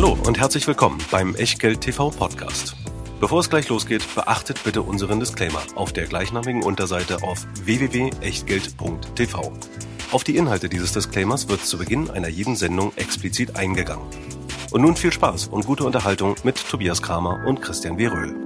[0.00, 2.76] Hallo und herzlich willkommen beim Echtgeld TV Podcast.
[3.18, 9.52] Bevor es gleich losgeht, beachtet bitte unseren Disclaimer auf der gleichnamigen Unterseite auf www.echtgeld.tv.
[10.12, 14.06] Auf die Inhalte dieses Disclaimers wird zu Beginn einer jeden Sendung explizit eingegangen.
[14.70, 18.06] Und nun viel Spaß und gute Unterhaltung mit Tobias Kramer und Christian W.
[18.06, 18.36] Röhl.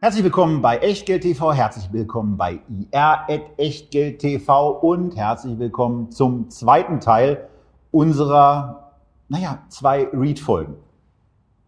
[0.00, 6.98] Herzlich willkommen bei Echtgeld TV, herzlich willkommen bei ir.echtgeld TV und herzlich willkommen zum zweiten
[6.98, 7.48] Teil
[7.92, 8.83] unserer,
[9.28, 10.74] naja, zwei Read-Folgen.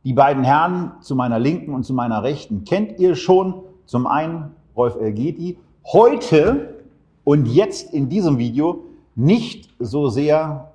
[0.05, 3.63] Die beiden Herren zu meiner Linken und zu meiner Rechten kennt ihr schon.
[3.87, 5.59] Zum einen Rolf Elgeti.
[5.85, 6.85] Heute
[7.25, 10.73] und jetzt in diesem Video nicht so sehr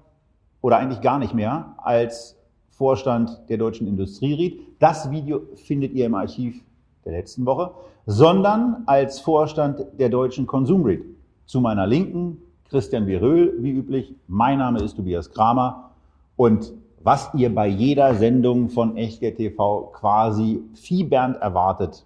[0.61, 2.37] oder eigentlich gar nicht mehr als
[2.71, 4.61] Vorstand der Deutschen Industrieried.
[4.79, 6.61] Das Video findet ihr im Archiv
[7.05, 7.71] der letzten Woche,
[8.05, 11.01] sondern als Vorstand der Deutschen Konsumread.
[11.45, 12.37] Zu meiner Linken
[12.69, 14.15] Christian Viröl, wie üblich.
[14.27, 15.90] Mein Name ist Tobias Kramer
[16.41, 16.73] und
[17.03, 22.03] was ihr bei jeder Sendung von Echtgeld TV quasi fiebernd erwartet,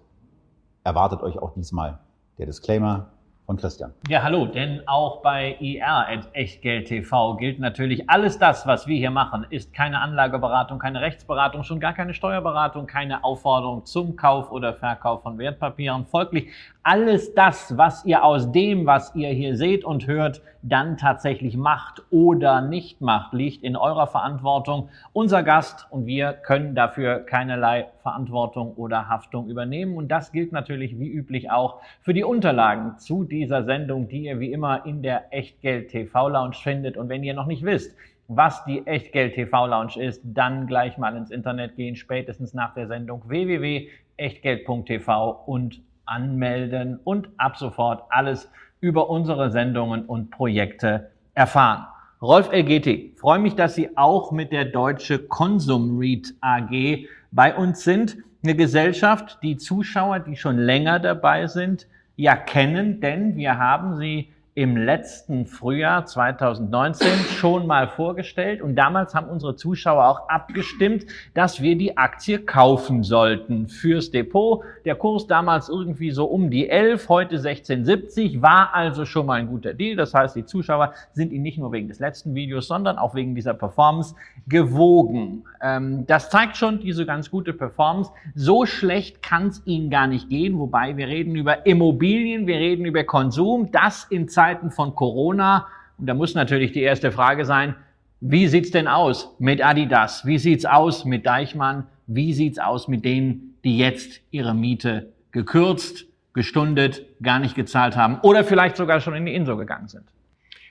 [0.84, 2.00] erwartet euch auch diesmal
[2.36, 3.06] der Disclaimer
[3.46, 3.94] von Christian.
[4.08, 9.10] Ja, hallo, denn auch bei IR Echtgeld TV gilt natürlich, alles das, was wir hier
[9.10, 14.74] machen, ist keine Anlageberatung, keine Rechtsberatung, schon gar keine Steuerberatung, keine Aufforderung zum Kauf oder
[14.74, 16.04] Verkauf von Wertpapieren.
[16.04, 16.50] Folglich
[16.86, 22.04] alles das, was ihr aus dem, was ihr hier seht und hört, dann tatsächlich macht
[22.10, 24.88] oder nicht macht, liegt in eurer Verantwortung.
[25.12, 29.96] Unser Gast und wir können dafür keinerlei Verantwortung oder Haftung übernehmen.
[29.96, 34.38] Und das gilt natürlich wie üblich auch für die Unterlagen zu dieser Sendung, die ihr
[34.38, 36.96] wie immer in der Echtgeld TV Lounge findet.
[36.96, 37.96] Und wenn ihr noch nicht wisst,
[38.28, 42.86] was die Echtgeld TV Lounge ist, dann gleich mal ins Internet gehen, spätestens nach der
[42.86, 51.86] Sendung www.echtgeld.tv und anmelden und ab sofort alles über unsere Sendungen und Projekte erfahren.
[52.22, 57.84] Rolf LGT, freue mich, dass Sie auch mit der Deutsche Konsum Read AG bei uns
[57.84, 58.16] sind.
[58.42, 61.86] Eine Gesellschaft, die Zuschauer, die schon länger dabei sind,
[62.16, 67.06] ja kennen, denn wir haben sie im letzten Frühjahr 2019
[67.38, 73.02] schon mal vorgestellt und damals haben unsere Zuschauer auch abgestimmt, dass wir die Aktie kaufen
[73.02, 74.64] sollten fürs Depot.
[74.86, 79.48] Der Kurs damals irgendwie so um die 11, heute 16,70, war also schon mal ein
[79.48, 79.94] guter Deal.
[79.94, 83.34] Das heißt, die Zuschauer sind ihn nicht nur wegen des letzten Videos, sondern auch wegen
[83.34, 84.14] dieser Performance
[84.48, 85.44] gewogen.
[85.60, 88.10] Ähm, das zeigt schon diese ganz gute Performance.
[88.34, 92.86] So schlecht kann es ihnen gar nicht gehen, wobei wir reden über Immobilien, wir reden
[92.86, 95.66] über Konsum, das in Zeiten Zeiten von Corona.
[95.98, 97.74] Und da muss natürlich die erste Frage sein,
[98.20, 100.24] wie sieht's denn aus mit Adidas?
[100.24, 101.86] Wie sieht's aus mit Deichmann?
[102.06, 108.20] Wie sieht's aus mit denen, die jetzt ihre Miete gekürzt, gestundet, gar nicht gezahlt haben
[108.22, 110.04] oder vielleicht sogar schon in die Inso gegangen sind?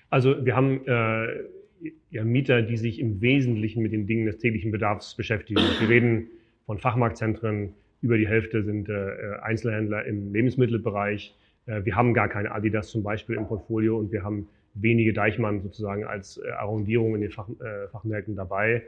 [0.10, 1.28] Also wir haben äh,
[2.12, 5.60] ja, Mieter, die sich im Wesentlichen mit den Dingen des täglichen Bedarfs beschäftigen.
[5.80, 6.28] Wir reden
[6.66, 9.08] von Fachmarktzentren, über die Hälfte sind äh,
[9.42, 11.36] Einzelhändler im Lebensmittelbereich.
[11.66, 15.62] Äh, wir haben gar keine Adidas zum Beispiel im Portfolio und wir haben wenige Deichmann
[15.62, 18.84] sozusagen als äh, Arrondierung in den Fach, äh, Fachmärkten dabei.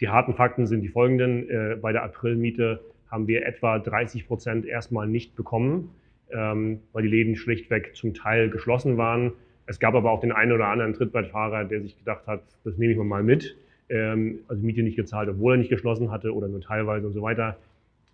[0.00, 1.78] Die harten Fakten sind die folgenden.
[1.82, 2.80] Bei der Aprilmiete
[3.10, 5.90] haben wir etwa 30 Prozent erstmal nicht bekommen,
[6.30, 9.32] ähm, weil die Läden schlichtweg zum Teil geschlossen waren.
[9.66, 12.92] Es gab aber auch den einen oder anderen Trittbrettfahrer, der sich gedacht hat, das nehme
[12.92, 13.56] ich mal mit.
[13.88, 17.22] Ähm, also Miete nicht gezahlt, obwohl er nicht geschlossen hatte oder nur teilweise und so
[17.22, 17.56] weiter.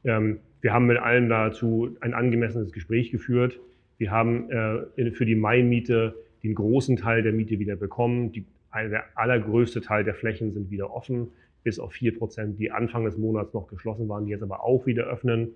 [0.04, 3.60] Ähm, wir haben mit allen dazu ein angemessenes Gespräch geführt.
[3.98, 8.32] Wir haben äh, für die Mai-Miete den großen Teil der Miete wieder bekommen.
[8.32, 11.28] Die, der allergrößte Teil der Flächen sind wieder offen,
[11.62, 14.86] bis auf vier Prozent, die Anfang des Monats noch geschlossen waren, die jetzt aber auch
[14.86, 15.52] wieder öffnen.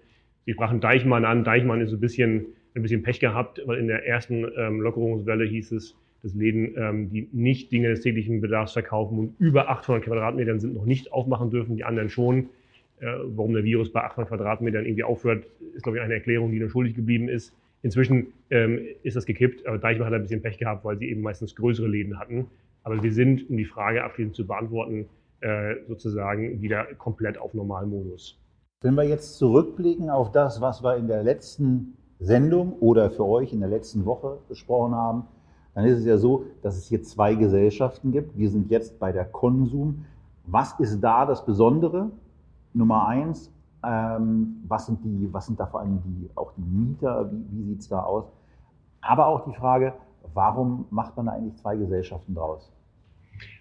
[0.47, 1.45] Sie sprachen Deichmann an.
[1.45, 5.73] Deichmann ist ein bisschen, ein bisschen Pech gehabt, weil in der ersten ähm, Lockerungswelle hieß
[5.73, 10.61] es, dass Läden, ähm, die nicht Dinge des täglichen Bedarfs verkaufen und über 800 Quadratmetern
[10.61, 12.49] sind, noch nicht aufmachen dürfen, die anderen schon.
[13.01, 16.59] Äh, warum der Virus bei 800 Quadratmetern irgendwie aufhört, ist, glaube ich, eine Erklärung, die
[16.59, 17.55] nur schuldig geblieben ist.
[17.83, 21.23] Inzwischen ähm, ist das gekippt, aber Deichmann hat ein bisschen Pech gehabt, weil sie eben
[21.23, 22.47] meistens größere Läden hatten.
[22.83, 25.07] Aber wir sind, um die Frage abschließend zu beantworten,
[25.41, 28.39] äh, sozusagen wieder komplett auf Normalmodus.
[28.83, 33.53] Wenn wir jetzt zurückblicken auf das, was wir in der letzten Sendung oder für euch
[33.53, 35.25] in der letzten Woche besprochen haben,
[35.75, 38.37] dann ist es ja so, dass es hier zwei Gesellschaften gibt.
[38.37, 40.05] Wir sind jetzt bei der Konsum.
[40.47, 42.11] Was ist da das Besondere?
[42.73, 43.51] Nummer eins,
[43.85, 47.31] ähm, was, sind die, was sind da vor allem die, auch die Mieter?
[47.31, 48.31] Wie, wie sieht es da aus?
[49.01, 49.95] Aber auch die Frage,
[50.35, 52.73] warum macht man da eigentlich zwei Gesellschaften draus?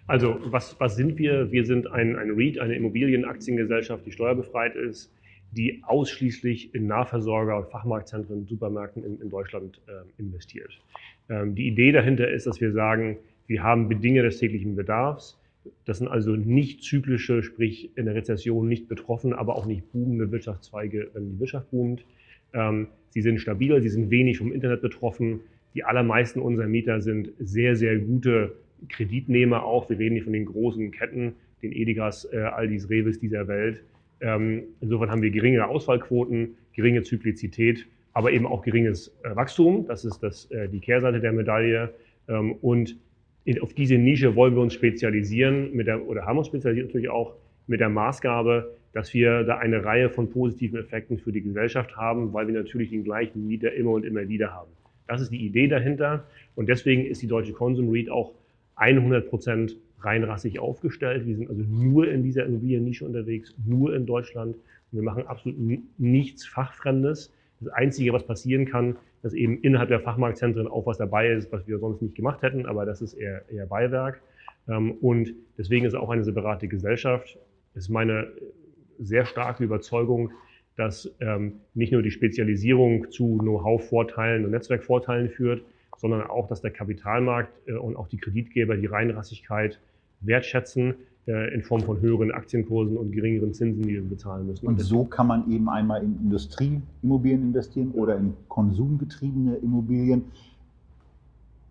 [0.06, 1.50] Also, was, was sind wir?
[1.50, 5.12] Wir sind ein, ein REIT, eine Immobilienaktiengesellschaft, die steuerbefreit ist,
[5.52, 10.78] die ausschließlich in Nahversorger, Fachmarktzentren, Supermärkten in, in Deutschland äh, investiert.
[11.28, 15.39] Ähm, die Idee dahinter ist, dass wir sagen, wir haben Bedingungen des täglichen Bedarfs,
[15.84, 20.30] Das sind also nicht zyklische, sprich in der Rezession nicht betroffen, aber auch nicht boomende
[20.30, 22.04] Wirtschaftszweige, wenn die Wirtschaft boomt.
[22.52, 25.40] Ähm, sie sind stabil, sie sind wenig vom Internet betroffen.
[25.74, 28.52] Die allermeisten unserer Mieter sind sehr, sehr gute
[28.88, 29.88] Kreditnehmer auch.
[29.90, 33.82] Wir reden hier von den großen Ketten, den Edegas, äh, Aldis, Revis dieser Welt.
[34.20, 39.86] Ähm, insofern haben wir geringe Ausfallquoten, geringe Zyklizität, aber eben auch geringes äh, Wachstum.
[39.86, 41.94] Das ist das, äh, die Kehrseite der Medaille.
[42.28, 42.96] Ähm, und
[43.60, 47.34] auf diese Nische wollen wir uns spezialisieren mit der, oder haben uns spezialisiert natürlich auch
[47.66, 52.32] mit der Maßgabe, dass wir da eine Reihe von positiven Effekten für die Gesellschaft haben,
[52.32, 54.70] weil wir natürlich den gleichen Mieter immer und immer wieder haben.
[55.06, 56.24] Das ist die Idee dahinter.
[56.54, 58.32] Und deswegen ist die Deutsche Consum REIT auch
[58.76, 61.26] 100 Prozent reinrassig aufgestellt.
[61.26, 64.54] Wir sind also nur in dieser Immobiliennische unterwegs, nur in Deutschland.
[64.54, 65.58] Und wir machen absolut
[65.98, 67.32] nichts Fachfremdes.
[67.60, 71.66] Das Einzige, was passieren kann, dass eben innerhalb der Fachmarktzentren auch was dabei ist, was
[71.66, 74.20] wir sonst nicht gemacht hätten, aber das ist eher, eher Beiwerk.
[74.68, 77.38] Ähm, und deswegen ist auch eine separate Gesellschaft.
[77.74, 78.28] Es ist meine
[78.98, 80.32] sehr starke Überzeugung,
[80.76, 85.62] dass ähm, nicht nur die Spezialisierung zu Know-how-Vorteilen und Netzwerkvorteilen führt,
[85.96, 89.80] sondern auch, dass der Kapitalmarkt äh, und auch die Kreditgeber die Reinrassigkeit
[90.20, 90.94] wertschätzen
[91.30, 94.66] in Form von höheren Aktienkursen und geringeren Zinsen, die wir bezahlen müssen.
[94.66, 100.24] Und so kann man eben einmal in Industrieimmobilien investieren oder in konsumgetriebene Immobilien.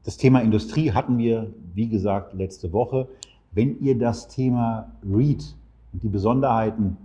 [0.03, 3.07] Das Thema Industrie hatten wir, wie gesagt, letzte Woche.
[3.51, 5.55] Wenn ihr das Thema REIT
[5.93, 6.97] und die Besonderheiten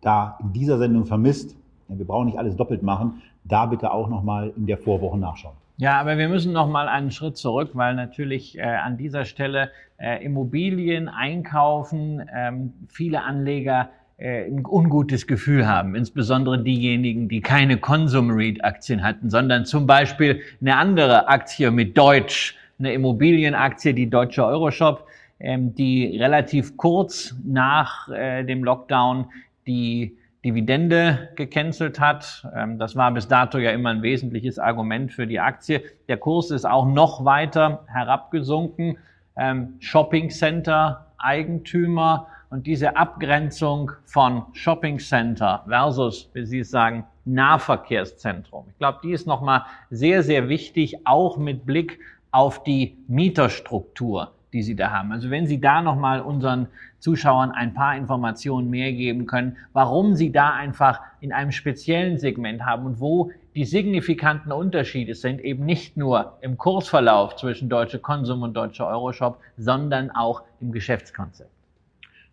[0.00, 1.56] da in dieser Sendung vermisst,
[1.88, 5.56] ja, wir brauchen nicht alles doppelt machen, da bitte auch nochmal in der Vorwoche nachschauen.
[5.80, 9.70] Ja, aber wir müssen noch mal einen Schritt zurück, weil natürlich äh, an dieser Stelle
[9.96, 13.88] äh, Immobilien einkaufen ähm, viele Anleger
[14.18, 19.86] äh, ein ungutes Gefühl haben, insbesondere diejenigen, die keine Consum REIT Aktien hatten, sondern zum
[19.86, 25.06] Beispiel eine andere Aktie mit Deutsch, eine Immobilienaktie, die Deutsche Euroshop,
[25.38, 29.30] ähm, die relativ kurz nach äh, dem Lockdown
[29.66, 32.46] die Dividende gecancelt hat.
[32.54, 35.82] Ähm, das war bis dato ja immer ein wesentliches Argument für die Aktie.
[36.08, 38.98] Der Kurs ist auch noch weiter herabgesunken.
[39.36, 47.04] Ähm, Shopping Center Eigentümer und diese Abgrenzung von Shopping Center versus, wie Sie es sagen,
[47.24, 48.66] Nahverkehrszentrum.
[48.70, 52.00] Ich glaube, die ist nochmal sehr, sehr wichtig, auch mit Blick
[52.32, 55.12] auf die Mieterstruktur die Sie da haben.
[55.12, 56.68] Also wenn Sie da nochmal unseren
[57.00, 62.64] Zuschauern ein paar Informationen mehr geben können, warum Sie da einfach in einem speziellen Segment
[62.64, 68.42] haben und wo die signifikanten Unterschiede sind, eben nicht nur im Kursverlauf zwischen Deutsche Konsum
[68.42, 71.50] und Deutsche Euroshop, sondern auch im Geschäftskonzept.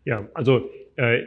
[0.06, 1.24] Ja, also äh,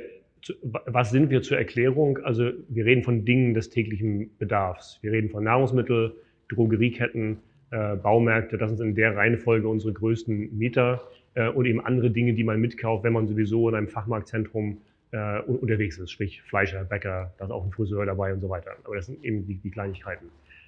[0.86, 2.18] was sind wir zur Erklärung?
[2.24, 4.98] Also wir reden von Dingen des täglichen Bedarfs.
[5.02, 6.14] Wir reden von Nahrungsmittel,
[6.48, 7.38] Drogerieketten,
[7.70, 8.58] äh, Baumärkte.
[8.58, 11.02] Das sind in der Reihenfolge unsere größten Mieter
[11.34, 14.78] äh, und eben andere Dinge, die man mitkauft, wenn man sowieso in einem Fachmarktzentrum
[15.12, 18.72] äh, unterwegs ist, sprich Fleischer, Bäcker, da ist auch ein Friseur dabei und so weiter.
[18.84, 20.26] Aber das sind eben die, die Kleinigkeiten.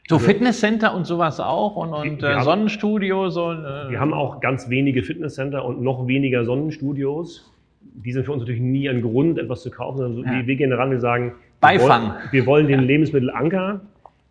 [0.09, 3.31] So also, Fitnesscenter und sowas auch und, und äh, Sonnenstudio.
[3.31, 7.53] So, äh, wir haben auch ganz wenige Fitnesscenter und noch weniger Sonnenstudios.
[7.81, 10.03] Die sind für uns natürlich nie ein Grund, etwas zu kaufen.
[10.03, 10.47] Also ja.
[10.47, 12.03] wir gehen ran, wir sagen, Beifang.
[12.03, 12.87] Wir wollen, wir wollen den ja.
[12.87, 13.81] Lebensmittelanker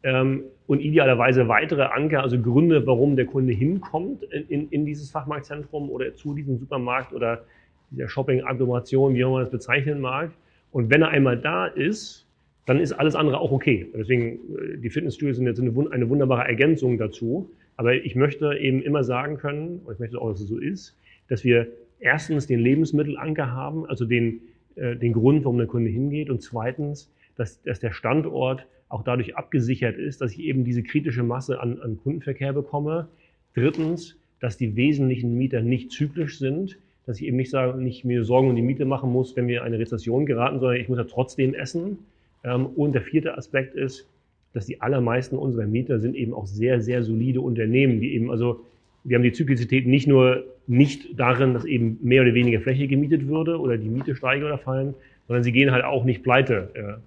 [0.03, 5.12] ähm, und idealerweise weitere Anker, also Gründe, warum der Kunde hinkommt in, in, in dieses
[5.12, 7.44] Fachmarktzentrum oder zu diesem Supermarkt oder
[7.89, 10.31] dieser Shopping-Agglomeration, wie auch man das bezeichnen mag.
[10.72, 12.25] Und wenn er einmal da ist,
[12.67, 13.86] dann ist alles andere auch okay.
[13.93, 17.51] Deswegen, äh, die Fitnessstudios sind jetzt eine, eine wunderbare Ergänzung dazu.
[17.75, 20.98] Aber ich möchte eben immer sagen können, und ich möchte auch, dass es so ist,
[21.27, 21.67] dass wir
[22.00, 24.39] erstens den Lebensmittelanker haben, also den,
[24.75, 29.36] äh, den Grund, warum der Kunde hingeht, und zweitens, dass, dass der Standort auch dadurch
[29.38, 33.07] abgesichert ist, dass ich eben diese kritische Masse an, an Kundenverkehr bekomme.
[33.53, 38.24] Drittens, dass die wesentlichen Mieter nicht zyklisch sind, dass ich eben nicht, sage, nicht mir
[38.24, 40.98] Sorgen um die Miete machen muss, wenn wir in eine Rezession geraten, sondern ich muss
[40.98, 42.00] ja trotzdem essen.
[42.43, 44.07] Ähm, und der vierte Aspekt ist,
[44.53, 48.62] dass die allermeisten unserer Mieter sind eben auch sehr, sehr solide Unternehmen, die eben, also
[49.03, 53.27] wir haben die Zyklizität nicht nur nicht darin, dass eben mehr oder weniger Fläche gemietet
[53.27, 54.93] würde oder die Miete steige oder fallen,
[55.27, 57.01] sondern sie gehen halt auch nicht pleite.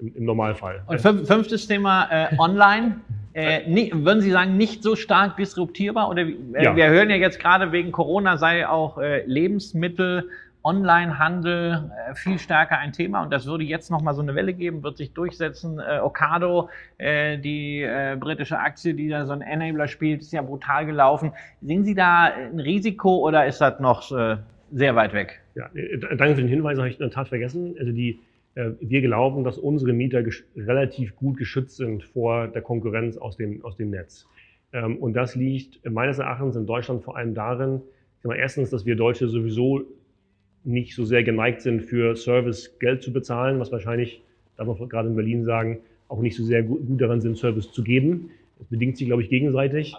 [0.00, 0.82] Im, im Normalfall.
[0.86, 2.96] Und fünftes Thema äh, online.
[3.36, 6.08] Äh, nicht, würden Sie sagen, nicht so stark disruptierbar?
[6.08, 6.74] Oder äh, ja.
[6.74, 10.30] wir hören ja jetzt gerade wegen Corona sei auch äh, Lebensmittel,
[10.62, 14.82] Onlinehandel äh, viel stärker ein Thema und das würde jetzt nochmal so eine Welle geben,
[14.82, 15.78] wird sich durchsetzen.
[15.78, 17.86] Äh, Ocado, äh, die
[18.18, 21.32] britische Aktie, die da so ein Enabler spielt, ist ja brutal gelaufen.
[21.60, 24.10] Sehen Sie da ein Risiko oder ist das noch
[24.72, 25.42] sehr weit weg?
[25.54, 25.68] Ja,
[26.16, 27.76] danke für den Hinweis, habe ich in der Tat vergessen.
[27.78, 28.18] Also die
[28.56, 30.24] wir glauben, dass unsere Mieter
[30.56, 34.26] relativ gut geschützt sind vor der Konkurrenz aus dem, aus dem Netz.
[34.72, 37.82] Ähm, und das liegt meines Erachtens in Deutschland vor allem darin,
[38.22, 39.82] mal, erstens, dass wir Deutsche sowieso
[40.64, 44.22] nicht so sehr geneigt sind, für Service Geld zu bezahlen, was wahrscheinlich,
[44.56, 47.84] darf man gerade in Berlin sagen, auch nicht so sehr gut, daran sind, Service zu
[47.84, 48.30] geben.
[48.58, 49.94] Das bedingt sich, glaube ich, gegenseitig.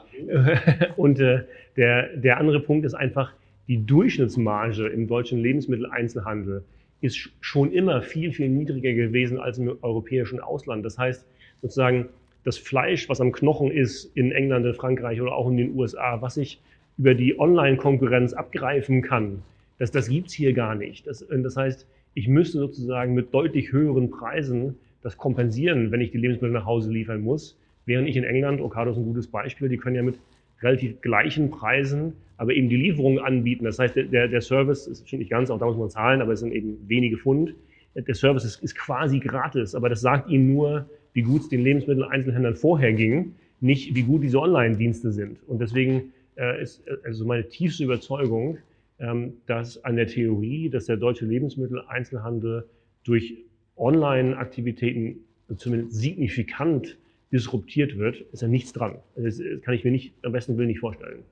[0.97, 1.43] Und äh,
[1.77, 3.33] der, der andere Punkt ist einfach,
[3.67, 6.63] die Durchschnittsmarge im deutschen Lebensmitteleinzelhandel
[7.01, 10.85] ist schon immer viel, viel niedriger gewesen als im europäischen Ausland.
[10.85, 11.25] Das heißt,
[11.61, 12.09] sozusagen,
[12.43, 16.21] das Fleisch, was am Knochen ist in England, in Frankreich oder auch in den USA,
[16.21, 16.61] was ich
[16.97, 19.43] über die Online-Konkurrenz abgreifen kann,
[19.79, 21.05] das, das gibt's hier gar nicht.
[21.07, 26.17] Das, das heißt, ich müsste sozusagen mit deutlich höheren Preisen das kompensieren, wenn ich die
[26.17, 27.57] Lebensmittel nach Hause liefern muss.
[27.85, 30.17] Während ich in England, Ocado ist ein gutes Beispiel, die können ja mit
[30.61, 33.65] relativ gleichen Preisen, aber eben die Lieferungen anbieten.
[33.65, 36.33] Das heißt, der, der Service ist schon nicht ganz, auch da muss man zahlen, aber
[36.33, 37.55] es sind eben wenige Pfund.
[37.95, 41.61] Der Service ist, ist quasi gratis, aber das sagt Ihnen nur, wie gut es den
[41.63, 45.39] Lebensmitteleinzelhändlern vorher ging, nicht wie gut diese Online-Dienste sind.
[45.47, 48.59] Und deswegen äh, ist also meine tiefste Überzeugung,
[48.99, 52.67] ähm, dass an der Theorie, dass der deutsche Lebensmitteleinzelhandel
[53.03, 53.37] durch
[53.75, 55.21] Online-Aktivitäten
[55.55, 56.97] zumindest signifikant
[57.31, 58.95] disruptiert wird, ist ja nichts dran.
[59.15, 61.23] Das kann ich mir nicht, am besten Willen nicht vorstellen.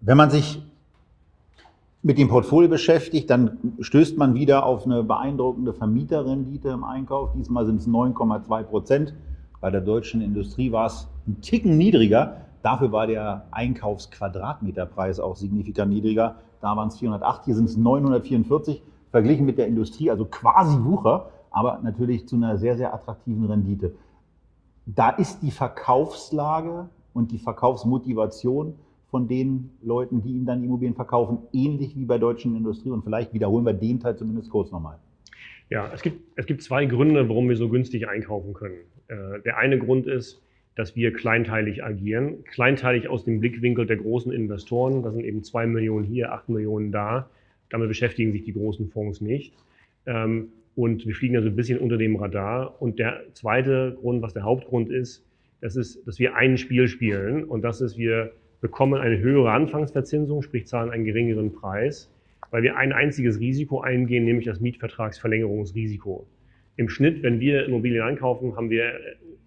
[0.00, 0.62] Wenn man sich
[2.02, 7.32] mit dem Portfolio beschäftigt, dann stößt man wieder auf eine beeindruckende Vermieterrendite im Einkauf.
[7.36, 9.14] Diesmal sind es 9,2 Prozent.
[9.60, 12.42] Bei der deutschen Industrie war es ein Ticken niedriger.
[12.62, 16.36] Dafür war der Einkaufsquadratmeterpreis auch signifikant niedriger.
[16.60, 21.30] Da waren es 408, hier sind es 944, verglichen mit der Industrie, also quasi Wucher,
[21.50, 23.92] aber natürlich zu einer sehr, sehr attraktiven Rendite.
[24.94, 28.74] Da ist die Verkaufslage und die Verkaufsmotivation
[29.10, 32.90] von den Leuten, die ihnen dann Immobilien verkaufen, ähnlich wie bei deutschen Industrie.
[32.90, 34.98] Und vielleicht wiederholen wir den Teil zumindest kurz nochmal.
[35.68, 38.78] Ja, es gibt, es gibt zwei Gründe, warum wir so günstig einkaufen können.
[39.08, 40.40] Äh, der eine Grund ist,
[40.74, 42.44] dass wir kleinteilig agieren.
[42.44, 45.02] Kleinteilig aus dem Blickwinkel der großen Investoren.
[45.02, 47.28] Das sind eben zwei Millionen hier, acht Millionen da.
[47.68, 49.52] Damit beschäftigen sich die großen Fonds nicht.
[50.06, 50.48] Ähm,
[50.78, 52.80] und wir fliegen also ein bisschen unter dem Radar.
[52.80, 55.26] Und der zweite Grund, was der Hauptgrund ist,
[55.60, 57.42] das ist, dass wir ein Spiel spielen.
[57.42, 58.30] Und das ist, wir
[58.60, 62.14] bekommen eine höhere Anfangsverzinsung, sprich zahlen einen geringeren Preis,
[62.52, 66.28] weil wir ein einziges Risiko eingehen, nämlich das Mietvertragsverlängerungsrisiko.
[66.76, 68.92] Im Schnitt, wenn wir Immobilien einkaufen, haben wir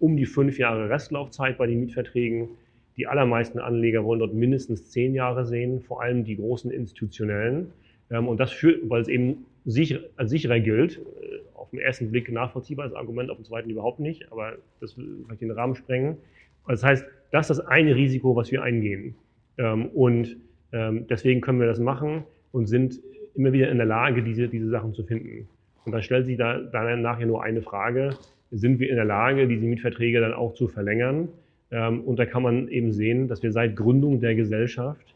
[0.00, 2.50] um die fünf Jahre Restlaufzeit bei den Mietverträgen.
[2.98, 7.68] Die allermeisten Anleger wollen dort mindestens zehn Jahre sehen, vor allem die großen institutionellen.
[8.10, 12.10] Ähm, und das führt, weil es eben sicher, als sicherer gilt, äh, auf den ersten
[12.10, 16.16] Blick nachvollziehbares Argument, auf den zweiten überhaupt nicht, aber das will vielleicht den Rahmen sprengen.
[16.66, 19.14] Das heißt, das ist das eine Risiko, was wir eingehen.
[19.58, 20.36] Ähm, und
[20.72, 23.00] ähm, deswegen können wir das machen und sind
[23.34, 25.48] immer wieder in der Lage, diese, diese Sachen zu finden.
[25.84, 28.10] Und dann stellt sich da, dann nachher nur eine Frage,
[28.50, 31.28] sind wir in der Lage, diese Mietverträge dann auch zu verlängern.
[31.70, 35.11] Ähm, und da kann man eben sehen, dass wir seit Gründung der Gesellschaft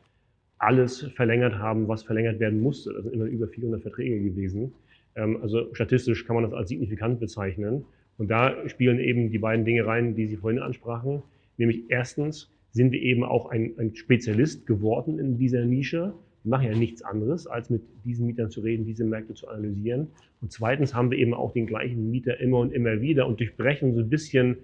[0.67, 2.93] alles verlängert haben, was verlängert werden musste.
[2.93, 4.73] Das sind immer über 400 Verträge gewesen.
[5.15, 7.85] Ähm, also statistisch kann man das als signifikant bezeichnen.
[8.19, 11.23] Und da spielen eben die beiden Dinge rein, die Sie vorhin ansprachen.
[11.57, 16.15] Nämlich erstens sind wir eben auch ein, ein Spezialist geworden in dieser Nische.
[16.43, 20.09] Wir machen ja nichts anderes, als mit diesen Mietern zu reden, diese Märkte zu analysieren.
[20.41, 23.95] Und zweitens haben wir eben auch den gleichen Mieter immer und immer wieder und durchbrechen
[23.95, 24.57] so ein bisschen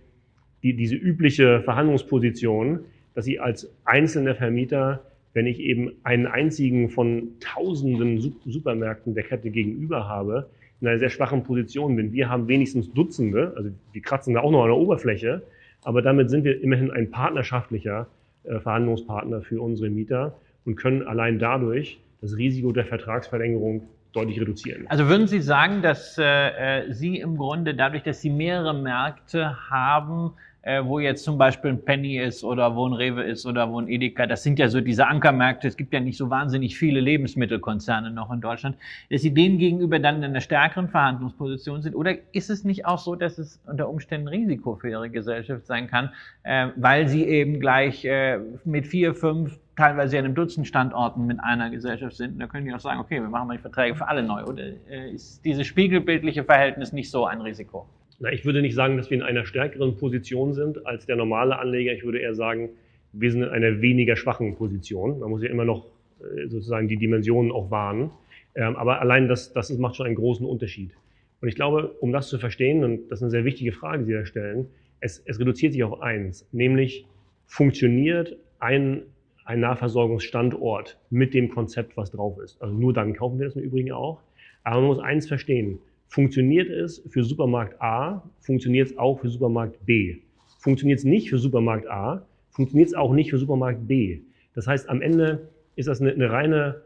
[0.65, 2.81] die, diese übliche Verhandlungsposition,
[3.15, 9.51] dass sie als einzelner Vermieter, wenn ich eben einen einzigen von tausenden Supermärkten der Kette
[9.51, 12.12] gegenüber habe, in einer sehr schwachen Position bin.
[12.12, 15.43] Wir haben wenigstens Dutzende, also die kratzen da auch noch an der Oberfläche,
[15.85, 18.09] aber damit sind wir immerhin ein partnerschaftlicher
[18.45, 20.35] äh, Verhandlungspartner für unsere Mieter
[20.65, 24.87] und können allein dadurch das Risiko der Vertragsverlängerung deutlich reduzieren.
[24.89, 29.71] Also würden Sie sagen, dass äh, äh, Sie im Grunde dadurch, dass Sie mehrere Märkte
[29.71, 33.71] haben, äh, wo jetzt zum Beispiel ein Penny ist oder wo ein Rewe ist oder
[33.71, 36.76] wo ein Edeka, das sind ja so diese Ankermärkte, es gibt ja nicht so wahnsinnig
[36.76, 38.76] viele Lebensmittelkonzerne noch in Deutschland,
[39.11, 41.95] dass Sie denen gegenüber dann in einer stärkeren Verhandlungsposition sind?
[41.95, 45.88] Oder ist es nicht auch so, dass es unter Umständen Risiko für Ihre Gesellschaft sein
[45.88, 46.11] kann,
[46.45, 51.71] äh, weil Sie eben gleich äh, mit vier, fünf, teilweise einem Dutzend Standorten mit einer
[51.71, 52.40] Gesellschaft sind.
[52.40, 54.45] Da können die auch sagen, okay, wir machen mal die Verträge für alle neu.
[54.45, 57.87] Oder äh, ist dieses spiegelbildliche Verhältnis nicht so ein Risiko?
[58.23, 61.59] Na, ich würde nicht sagen, dass wir in einer stärkeren Position sind als der normale
[61.59, 61.93] Anleger.
[61.93, 62.71] Ich würde eher sagen,
[63.12, 65.19] wir sind in einer weniger schwachen Position.
[65.19, 65.88] Man muss ja immer noch
[66.21, 68.12] äh, sozusagen die Dimensionen auch wahren.
[68.55, 70.93] Ähm, aber allein das, das macht schon einen großen Unterschied.
[71.41, 74.05] Und ich glaube, um das zu verstehen, und das ist eine sehr wichtige Frage, die
[74.05, 74.69] Sie da stellen,
[75.00, 77.05] es, es reduziert sich auf eins, nämlich
[77.47, 79.02] funktioniert ein,
[79.45, 82.62] ein Nahversorgungsstandort mit dem Konzept, was drauf ist.
[82.62, 84.23] Also nur dann kaufen wir das im Übrigen auch.
[84.62, 85.81] Aber man muss eins verstehen.
[86.12, 90.19] Funktioniert es für Supermarkt A, funktioniert es auch für Supermarkt B.
[90.59, 94.21] Funktioniert es nicht für Supermarkt A, funktioniert es auch nicht für Supermarkt B.
[94.54, 96.83] Das heißt, am Ende ist das eine, eine reine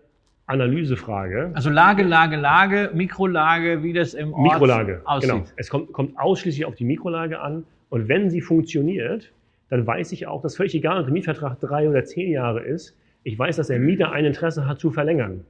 [0.47, 1.51] Analysefrage.
[1.55, 5.29] Also Lage, Lage, Lage, Mikrolage, wie das im Ort Mikrolage, aussieht.
[5.29, 5.45] genau.
[5.57, 7.65] Es kommt, kommt ausschließlich auf die Mikrolage an.
[7.89, 9.33] Und wenn sie funktioniert,
[9.71, 12.97] dann weiß ich auch, dass völlig egal, ob der Mietvertrag drei oder zehn Jahre ist,
[13.25, 15.45] ich weiß, dass der Mieter ein Interesse hat zu verlängern.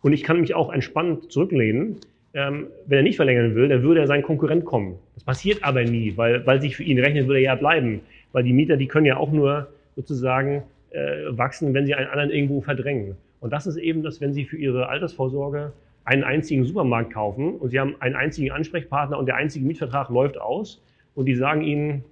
[0.00, 1.98] Und ich kann mich auch entspannt zurücklehnen.
[2.34, 4.98] Ähm, wenn er nicht verlängern will, dann würde er sein Konkurrent kommen.
[5.14, 8.00] Das passiert aber nie, weil, weil sich für ihn rechnet, würde er ja bleiben.
[8.32, 12.30] Weil die Mieter, die können ja auch nur sozusagen äh, wachsen, wenn sie einen anderen
[12.30, 13.16] irgendwo verdrängen.
[13.42, 15.72] Und das ist eben das, wenn Sie für Ihre Altersvorsorge
[16.04, 20.40] einen einzigen Supermarkt kaufen und Sie haben einen einzigen Ansprechpartner und der einzige Mietvertrag läuft
[20.40, 20.80] aus
[21.16, 22.04] und die sagen Ihnen,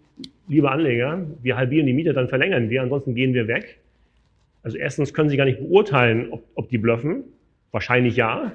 [0.48, 3.78] liebe Anleger, wir halbieren die Miete, dann verlängern wir, ansonsten gehen wir weg.
[4.64, 7.22] Also erstens können Sie gar nicht beurteilen, ob, ob die bluffen.
[7.70, 8.50] Wahrscheinlich ja.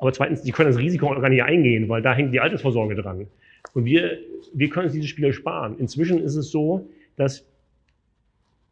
[0.00, 2.94] Aber zweitens, Sie können das Risiko auch gar nicht eingehen, weil da hängt die Altersvorsorge
[2.94, 3.26] dran.
[3.74, 4.18] Und wir,
[4.54, 5.78] wir können uns diese Spiele sparen.
[5.78, 7.46] Inzwischen ist es so, dass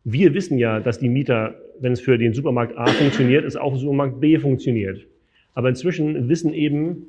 [0.04, 3.72] wir wissen ja, dass die Mieter, wenn es für den Supermarkt A funktioniert, es auch
[3.74, 5.06] für Supermarkt B funktioniert.
[5.52, 7.06] Aber inzwischen wissen eben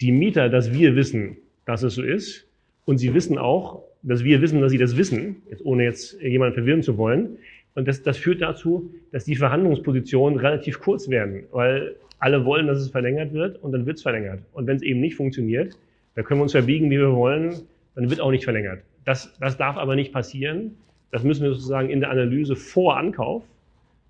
[0.00, 2.48] die Mieter, dass wir wissen, dass es so ist.
[2.84, 6.54] Und sie wissen auch, dass wir wissen, dass sie das wissen, jetzt ohne jetzt jemanden
[6.54, 7.38] verwirren zu wollen.
[7.76, 12.78] Und das, das führt dazu, dass die Verhandlungspositionen relativ kurz werden, weil alle wollen, dass
[12.78, 14.38] es verlängert wird und dann wird es verlängert.
[14.52, 15.76] Und wenn es eben nicht funktioniert,
[16.14, 17.62] dann können wir uns verbiegen, wie wir wollen,
[17.96, 18.82] dann wird auch nicht verlängert.
[19.04, 20.76] Das, das darf aber nicht passieren.
[21.10, 23.42] Das müssen wir sozusagen in der Analyse vor Ankauf,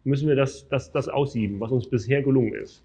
[0.04, 2.82] müssen wir das, das, das aussieben, was uns bisher gelungen ist.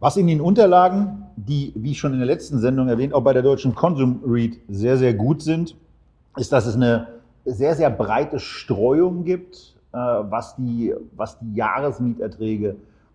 [0.00, 3.42] Was in den Unterlagen, die, wie schon in der letzten Sendung erwähnt, auch bei der
[3.42, 5.76] deutschen Consum Read sehr, sehr gut sind,
[6.36, 7.06] ist, dass es eine
[7.44, 12.74] sehr, sehr breite Streuung gibt, äh, was, die, was die Jahresmieterträge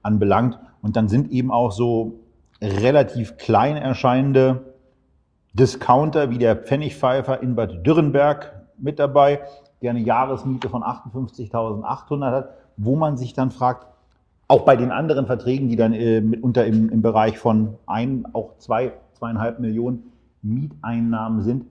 [0.09, 0.59] anbelangt.
[0.81, 2.19] Und dann sind eben auch so
[2.61, 4.73] relativ klein erscheinende
[5.53, 9.41] Discounter wie der Pfennigpfeifer in Bad Dürrenberg mit dabei,
[9.81, 13.87] der eine Jahresmiete von 58.800 hat, wo man sich dann fragt,
[14.47, 18.57] auch bei den anderen Verträgen, die dann äh, mitunter im, im Bereich von ein, auch
[18.57, 20.11] zwei, zweieinhalb Millionen
[20.41, 21.65] Mieteinnahmen sind,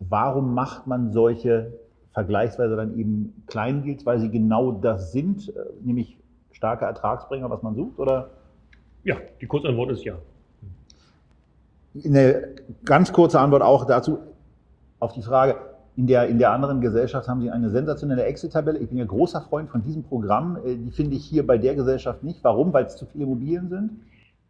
[0.00, 1.72] warum macht man solche
[2.12, 6.19] vergleichsweise dann eben Kleindeals, weil sie genau das sind, äh, nämlich
[6.60, 8.28] starke Ertragsbringer, was man sucht, oder?
[9.02, 10.16] Ja, die Kurzantwort ist ja.
[12.04, 12.48] Eine
[12.84, 14.18] ganz kurze Antwort auch dazu
[14.98, 15.56] auf die Frage,
[15.96, 18.78] in der, in der anderen Gesellschaft haben Sie eine sensationelle Exit-Tabelle.
[18.78, 20.58] Ich bin ja großer Freund von diesem Programm.
[20.58, 22.44] Äh, die finde ich hier bei der Gesellschaft nicht.
[22.44, 22.74] Warum?
[22.74, 23.90] Weil es zu viele Immobilien sind?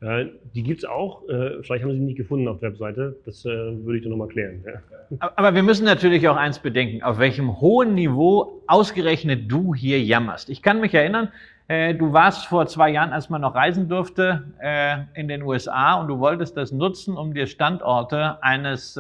[0.01, 1.29] Äh, die gibt's auch.
[1.29, 3.17] Äh, vielleicht haben Sie die nicht gefunden auf der Webseite.
[3.25, 4.65] Das äh, würde ich dann nochmal klären.
[4.67, 5.33] Ja.
[5.37, 10.51] Aber wir müssen natürlich auch eins bedenken, auf welchem hohen Niveau ausgerechnet du hier jammerst.
[10.51, 11.29] Ich kann mich erinnern,
[11.71, 16.09] du warst vor zwei Jahren, als man noch reisen durfte, äh, in den USA und
[16.09, 18.99] du wolltest das nutzen, um dir Standorte eines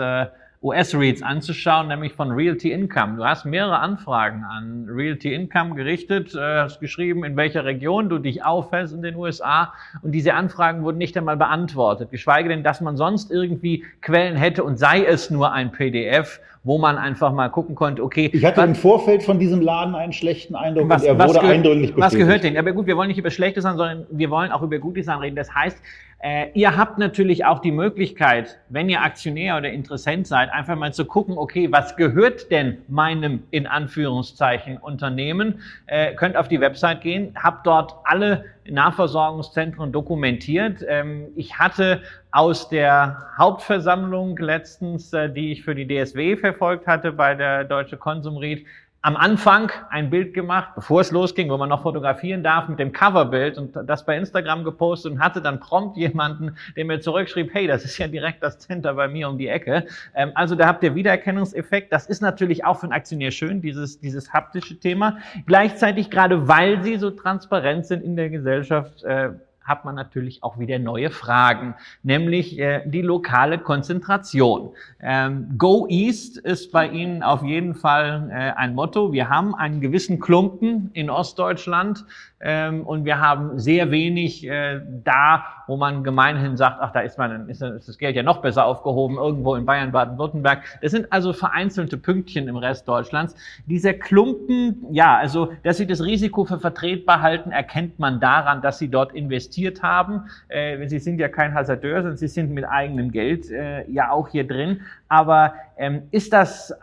[0.63, 3.17] US-REITs anzuschauen, nämlich von Realty Income.
[3.17, 8.19] Du hast mehrere Anfragen an Realty Income gerichtet, äh, hast geschrieben, in welcher Region du
[8.19, 12.83] dich aufhältst in den USA und diese Anfragen wurden nicht einmal beantwortet, geschweige denn, dass
[12.83, 17.49] man sonst irgendwie Quellen hätte und sei es nur ein PDF, wo man einfach mal
[17.49, 18.29] gucken konnte, okay.
[18.31, 21.41] Ich hatte was, im Vorfeld von diesem Laden einen schlechten Eindruck was, und er wurde
[21.41, 22.03] eindrücklich bestätigt.
[22.03, 22.59] Was gehört denn?
[22.59, 25.37] Aber gut, wir wollen nicht über Schlechtes sagen, sondern wir wollen auch über Gutes reden.
[25.37, 25.79] Das heißt,
[26.23, 30.93] äh, ihr habt natürlich auch die Möglichkeit, wenn ihr Aktionär oder Interessent seid, einfach mal
[30.93, 35.63] zu gucken, okay, was gehört denn meinem in Anführungszeichen Unternehmen?
[35.87, 40.85] Äh, könnt auf die Website gehen, habt dort alle Nahversorgungszentren dokumentiert.
[40.87, 42.03] Ähm, ich hatte
[42.33, 47.97] aus der Hauptversammlung letztens, äh, die ich für die DSW verfolgt hatte bei der Deutsche
[47.97, 48.67] Konsumried,
[49.03, 52.93] am Anfang ein Bild gemacht, bevor es losging, wo man noch fotografieren darf, mit dem
[52.93, 57.67] Coverbild und das bei Instagram gepostet und hatte dann prompt jemanden, der mir zurückschrieb, hey,
[57.67, 59.87] das ist ja direkt das Center bei mir um die Ecke.
[60.15, 61.91] Ähm, also da habt ihr Wiedererkennungseffekt.
[61.93, 65.19] Das ist natürlich auch für einen Aktionär schön, dieses, dieses haptische Thema.
[65.47, 69.31] Gleichzeitig, gerade weil sie so transparent sind in der Gesellschaft, äh,
[69.63, 74.71] hat man natürlich auch wieder neue Fragen, nämlich äh, die lokale Konzentration.
[75.01, 79.13] Ähm, Go East ist bei Ihnen auf jeden Fall äh, ein Motto.
[79.13, 82.05] Wir haben einen gewissen Klumpen in Ostdeutschland
[82.43, 87.19] ähm, und wir haben sehr wenig äh, da, wo man gemeinhin sagt, ach, da ist,
[87.19, 90.63] man, ist das Geld ja noch besser aufgehoben, irgendwo in Bayern, Baden-Württemberg.
[90.81, 93.35] Das sind also vereinzelte Pünktchen im Rest Deutschlands.
[93.67, 98.79] Dieser Klumpen, ja, also, dass sie das Risiko für vertretbar halten, erkennt man daran, dass
[98.79, 100.25] sie dort investiert haben.
[100.49, 104.29] Äh, sie sind ja kein Hasardeur, sondern sie sind mit eigenem Geld äh, ja auch
[104.29, 104.81] hier drin.
[105.09, 106.75] Aber ähm, ist das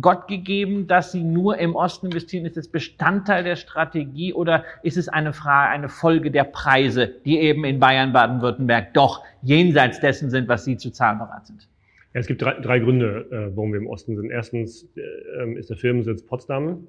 [0.00, 2.44] Gott gegeben, dass sie nur im Osten investieren?
[2.44, 7.38] Ist es Bestandteil der Strategie oder ist es eine Frage, eine Folge der Preise, die
[7.38, 11.68] eben in Bayern, Baden-Württemberg doch jenseits dessen sind, was sie zu zahlen bereit sind?
[12.14, 14.30] Ja, es gibt drei, drei Gründe, äh, warum wir im Osten sind.
[14.30, 16.86] Erstens äh, ist der Firmensitz Potsdam.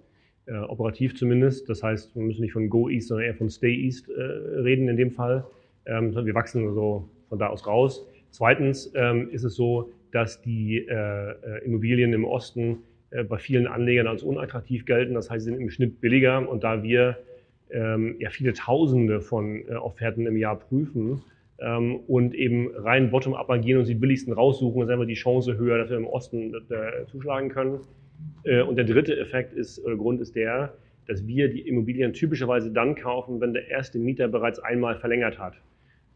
[0.47, 1.69] äh, operativ zumindest.
[1.69, 4.88] Das heißt, wir müssen nicht von Go East, sondern eher von Stay East äh, reden
[4.88, 5.45] in dem Fall.
[5.86, 8.07] Ähm, wir wachsen also von da aus raus.
[8.31, 14.08] Zweitens ähm, ist es so, dass die äh, Immobilien im Osten äh, bei vielen Anlegern
[14.08, 15.13] als unattraktiv gelten.
[15.13, 16.48] Das heißt, sie sind im Schnitt billiger.
[16.48, 17.17] Und da wir
[17.70, 21.22] ähm, ja viele Tausende von äh, Offerten im Jahr prüfen
[21.60, 25.78] ähm, und eben rein bottom-up agieren und die billigsten raussuchen, ist einfach die Chance höher,
[25.78, 27.80] dass wir im Osten äh, zuschlagen können.
[28.43, 30.74] Äh, und der dritte Effekt ist, oder Grund ist der,
[31.08, 35.54] dass wir die Immobilien typischerweise dann kaufen, wenn der erste Mieter bereits einmal verlängert hat.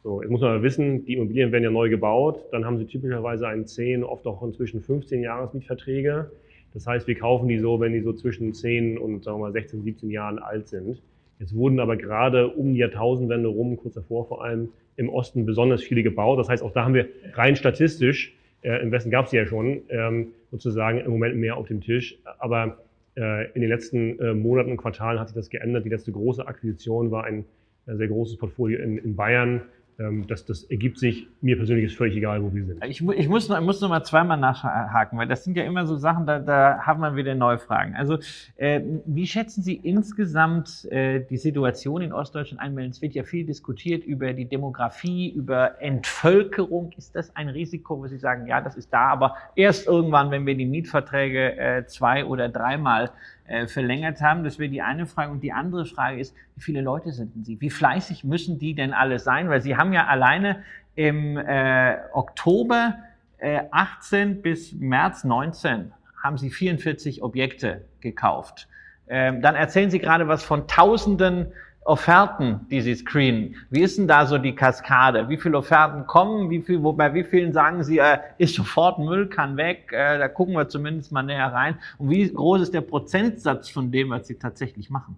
[0.03, 3.47] So, jetzt muss man wissen, die Immobilien werden ja neu gebaut, dann haben sie typischerweise
[3.47, 6.31] einen 10, oft auch inzwischen 15 Jahres Mietverträge.
[6.73, 9.51] Das heißt, wir kaufen die so, wenn die so zwischen 10 und sagen wir mal
[9.51, 11.01] 16, 17 Jahren alt sind.
[11.39, 15.83] Jetzt wurden aber gerade um die Jahrtausendwende rum, kurz davor vor allem, im Osten besonders
[15.83, 16.39] viele gebaut.
[16.39, 19.81] Das heißt, auch da haben wir rein statistisch, äh, im Westen gab es ja schon,
[19.89, 22.17] ähm, sozusagen im Moment mehr auf dem Tisch.
[22.39, 22.77] Aber
[23.17, 25.85] äh, in den letzten äh, Monaten und Quartalen hat sich das geändert.
[25.85, 27.45] Die letzte große Akquisition war ein
[27.87, 29.61] äh, sehr großes Portfolio in, in Bayern
[29.99, 31.27] ähm, das, das ergibt sich.
[31.41, 32.83] Mir persönlich ist völlig egal, wo wir sind.
[32.85, 35.85] Ich, ich, muss, noch, ich muss noch mal zweimal nachhaken, weil das sind ja immer
[35.85, 37.95] so Sachen, da, da haben wir wieder neue Fragen.
[37.95, 38.17] Also,
[38.55, 42.77] äh, wie schätzen Sie insgesamt äh, die Situation in Ostdeutschland ein?
[42.89, 46.91] Es wird ja viel diskutiert über die Demografie, über Entvölkerung.
[46.97, 50.45] Ist das ein Risiko, wo Sie sagen, ja, das ist da, aber erst irgendwann, wenn
[50.45, 53.11] wir die Mietverträge äh, zwei oder dreimal
[53.51, 54.43] äh, verlängert haben.
[54.43, 55.31] Das wäre die eine Frage.
[55.31, 57.59] Und die andere Frage ist, wie viele Leute sind denn Sie?
[57.59, 59.49] Wie fleißig müssen die denn alle sein?
[59.49, 60.63] Weil Sie haben ja alleine
[60.95, 62.95] im äh, Oktober
[63.39, 65.91] äh, 18 bis März 19
[66.23, 68.69] haben Sie 44 Objekte gekauft.
[69.07, 71.51] Ähm, dann erzählen Sie gerade was von Tausenden
[71.83, 73.55] Offerten, die Sie screenen.
[73.71, 75.29] Wie ist denn da so die Kaskade?
[75.29, 76.51] Wie viele Offerten kommen?
[76.51, 79.91] Wie viel, bei wie vielen sagen Sie, äh, ist sofort Müll, kann weg?
[79.91, 81.79] Äh, da gucken wir zumindest mal näher rein.
[81.97, 85.17] Und wie groß ist der Prozentsatz von dem, was Sie tatsächlich machen?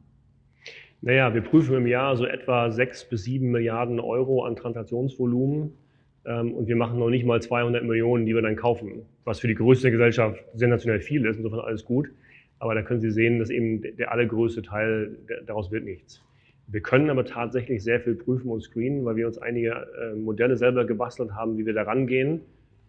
[1.01, 5.73] Naja, wir prüfen im Jahr so etwa sechs bis sieben Milliarden Euro an Transaktionsvolumen.
[6.25, 9.01] Ähm, und wir machen noch nicht mal 200 Millionen, die wir dann kaufen.
[9.25, 11.35] Was für die größte Gesellschaft sensationell viel ist.
[11.35, 12.09] Insofern alles gut.
[12.59, 16.23] Aber da können Sie sehen, dass eben der allergrößte Teil, daraus wird nichts.
[16.67, 20.55] Wir können aber tatsächlich sehr viel prüfen und screenen, weil wir uns einige äh, Modelle
[20.55, 22.41] selber gebastelt haben, wie wir da rangehen.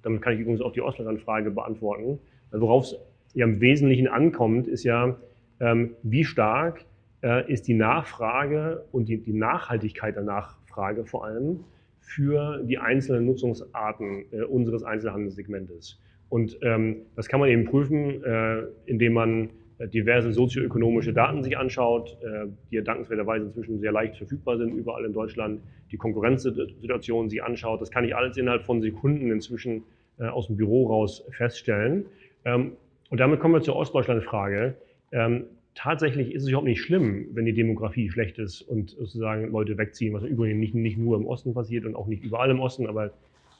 [0.02, 2.18] Damit kann ich übrigens auch die Ostland-Frage beantworten.
[2.50, 2.96] Worauf es
[3.34, 5.16] ja im Wesentlichen ankommt, ist ja,
[5.60, 6.84] ähm, wie stark
[7.22, 11.64] äh, ist die Nachfrage und die, die Nachhaltigkeit der Nachfrage vor allem
[12.00, 15.98] für die einzelnen Nutzungsarten äh, unseres Einzelhandelssegmentes.
[16.28, 22.16] Und ähm, das kann man eben prüfen, äh, indem man diverse sozioökonomische Daten sich anschaut,
[22.22, 25.60] äh, die ja dankenswerterweise inzwischen sehr leicht verfügbar sind, überall in Deutschland,
[25.90, 27.80] die Konkurrenzsituation sich anschaut.
[27.80, 29.82] Das kann ich alles innerhalb von Sekunden inzwischen
[30.18, 32.06] äh, aus dem Büro raus feststellen.
[32.44, 32.72] Ähm,
[33.10, 34.74] und damit kommen wir zur Ostdeutschland-Frage.
[35.12, 39.76] Ähm, tatsächlich ist es überhaupt nicht schlimm, wenn die Demografie schlecht ist und sozusagen Leute
[39.76, 42.86] wegziehen, was übrigens nicht, nicht nur im Osten passiert und auch nicht überall im Osten,
[42.86, 43.10] aber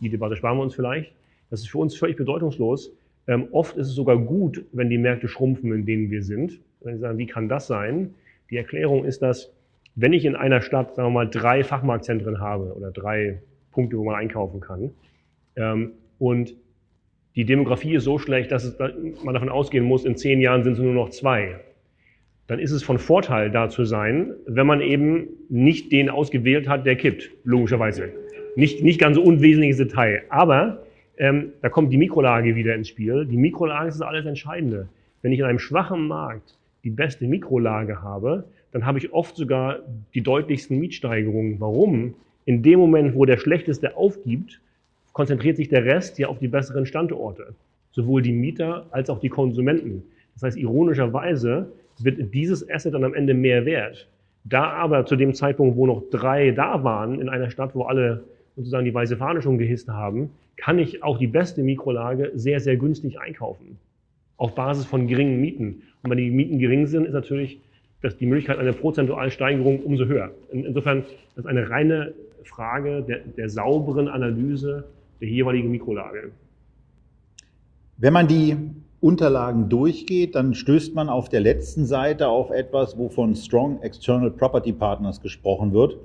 [0.01, 1.13] die Debatte sparen wir uns vielleicht.
[1.51, 2.93] Das ist für uns völlig bedeutungslos,
[3.27, 6.61] ähm, oft ist es sogar gut, wenn die Märkte schrumpfen, in denen wir sind.
[6.81, 8.15] Wenn Sie sagen, wie kann das sein?
[8.51, 9.53] Die Erklärung ist, dass
[9.97, 14.05] wenn ich in einer Stadt, sagen wir mal, drei Fachmarktzentren habe oder drei Punkte, wo
[14.05, 14.91] man einkaufen kann,
[15.57, 16.55] ähm, und
[17.37, 18.79] die Demografie ist so schlecht, dass es,
[19.25, 21.61] man davon ausgehen muss, in zehn Jahren sind es nur noch zwei,
[22.47, 26.85] dann ist es von Vorteil da zu sein, wenn man eben nicht den ausgewählt hat,
[26.85, 28.13] der kippt, logischerweise.
[28.55, 30.23] Nicht, nicht ganz so unwesentliches Detail.
[30.29, 30.84] Aber
[31.19, 33.27] ähm, da kommt die Mikrolage wieder ins Spiel.
[33.27, 34.89] Die Mikrolage ist das alles Entscheidende.
[35.23, 39.79] Wenn ich in einem schwachen Markt die beste Mikrolage habe, dann habe ich oft sogar
[40.15, 41.61] die deutlichsten Mietsteigerungen.
[41.61, 42.15] Warum?
[42.45, 44.61] In dem Moment, wo der Schlechteste aufgibt,
[45.13, 47.55] konzentriert sich der Rest ja auf die besseren Standorte.
[47.93, 50.03] Sowohl die Mieter als auch die Konsumenten.
[50.35, 54.09] Das heißt, ironischerweise wird dieses Asset dann am Ende mehr wert.
[54.43, 58.25] Da aber zu dem Zeitpunkt, wo noch drei da waren, in einer Stadt, wo alle
[58.57, 62.77] sozusagen die weiße Fahne schon gehisst haben, kann ich auch die beste Mikrolage sehr, sehr
[62.77, 63.79] günstig einkaufen.
[64.37, 65.83] Auf Basis von geringen Mieten.
[66.03, 67.61] Und wenn die Mieten gering sind, ist natürlich
[68.05, 70.31] dass die Möglichkeit einer prozentualen Steigerung umso höher.
[70.53, 72.13] Insofern das ist eine reine
[72.45, 74.85] Frage der, der sauberen Analyse
[75.23, 76.31] der jeweiligen Mikrolage.
[77.97, 78.59] Wenn man die
[79.01, 84.31] Unterlagen durchgeht, dann stößt man auf der letzten Seite auf etwas, wo von Strong External
[84.31, 85.97] Property Partners gesprochen wird.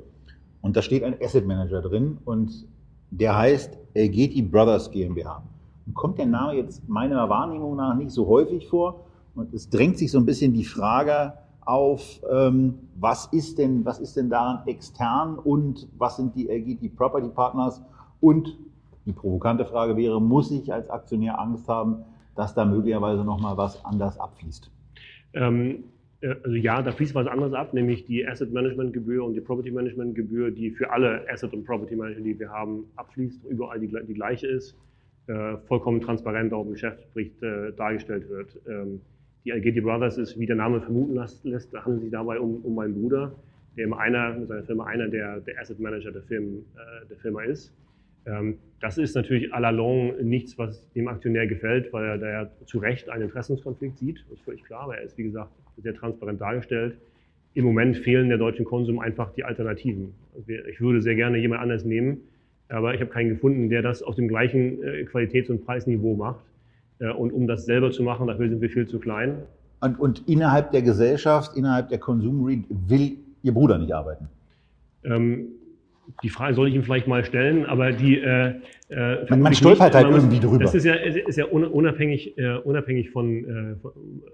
[0.62, 2.66] Und da steht ein Asset Manager drin und
[3.12, 5.43] der heißt Elgeti Brothers GmbH.
[5.86, 9.06] Und kommt der Name jetzt meiner Wahrnehmung nach nicht so häufig vor.
[9.36, 14.00] Und es drängt sich so ein bisschen die Frage auf, ähm, was ist denn, was
[14.00, 17.82] ist denn daran extern und was sind die Elgeti Property Partners?
[18.22, 18.58] Und
[19.06, 22.04] die provokante Frage wäre, muss ich als Aktionär Angst haben,
[22.36, 24.69] dass da möglicherweise nochmal was anders abfließt?
[25.34, 25.78] Ähm, Äh,
[26.22, 29.72] also ja, da fließt was anderes ab, nämlich die Asset Management Gebühr und die Property
[29.72, 33.88] Management Gebühr, die für alle Asset und Property Management, die wir haben, abfließt, überall die,
[33.88, 34.76] die gleiche ist,
[35.28, 38.60] äh, vollkommen transparent auch im Geschäftsbericht äh, dargestellt wird.
[38.68, 39.02] Ähm,
[39.46, 42.96] die Algeti Brothers ist, wie der Name vermuten lässt, handelt sich dabei um, um meinen
[42.96, 43.32] Bruder,
[43.78, 47.18] der im einer, mit seiner Firma einer der, der Asset Manager der, Firmen, äh, der
[47.18, 47.74] Firma ist.
[48.26, 52.30] Ähm, das ist natürlich à la longue nichts, was dem Aktionär gefällt, weil er da
[52.30, 54.26] ja zu Recht einen Interessenskonflikt sieht.
[54.30, 56.98] Das ist völlig klar, aber er ist, wie gesagt, sehr transparent dargestellt.
[57.54, 60.13] Im Moment fehlen der deutschen Konsum einfach die Alternativen.
[60.48, 62.22] Ich würde sehr gerne jemand anders nehmen,
[62.70, 66.46] aber ich habe keinen gefunden, der das auf dem gleichen äh, Qualitäts- und Preisniveau macht.
[67.00, 69.39] Äh, und um das selber zu machen, dafür sind wir viel zu klein.
[69.82, 74.28] Und, und innerhalb der Gesellschaft, innerhalb der Konsum will Ihr Bruder nicht arbeiten?
[75.04, 75.48] Ähm,
[76.24, 78.19] die Frage soll ich ihm vielleicht mal stellen, aber die.
[78.19, 78.56] Äh,
[78.89, 80.60] äh man, man stolpert halt irgendwie drüber.
[80.60, 83.76] Das ist ja, ist ja unabhängig, äh, unabhängig von, äh,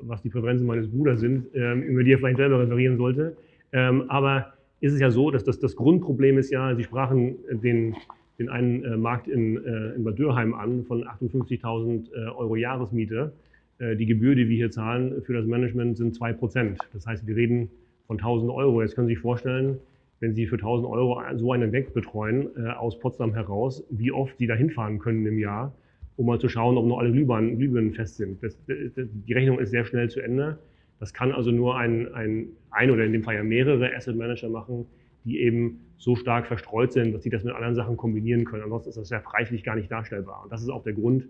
[0.01, 3.35] was die Präferenzen meines Bruders sind, ähm, über die er vielleicht selber referieren sollte.
[3.71, 7.95] Ähm, aber ist es ja so, dass das, das Grundproblem ist ja, Sie sprachen den,
[8.39, 13.33] den einen äh, Markt in, äh, in Bad Dürheim an von 58.000 äh, Euro Jahresmiete.
[13.77, 16.77] Die Gebühr, die wir hier zahlen für das Management, sind 2%.
[16.93, 17.69] Das heißt, wir reden
[18.07, 18.81] von 1.000 Euro.
[18.81, 19.79] Jetzt können Sie sich vorstellen,
[20.19, 24.37] wenn Sie für 1000 Euro so einen Weg betreuen äh, aus Potsdam heraus, wie oft
[24.37, 25.75] Sie da hinfahren können im Jahr,
[26.15, 28.41] um mal zu schauen, ob noch alle Glühbirnen, Glühbirnen fest sind.
[28.41, 30.57] Das, das, die Rechnung ist sehr schnell zu Ende.
[30.99, 34.49] Das kann also nur ein, ein, ein oder in dem Fall ja mehrere Asset Manager
[34.49, 34.85] machen,
[35.25, 38.63] die eben so stark verstreut sind, dass sie das mit anderen Sachen kombinieren können.
[38.63, 40.43] Ansonsten ist das ja preislich gar nicht darstellbar.
[40.43, 41.27] Und das ist auch der Grund,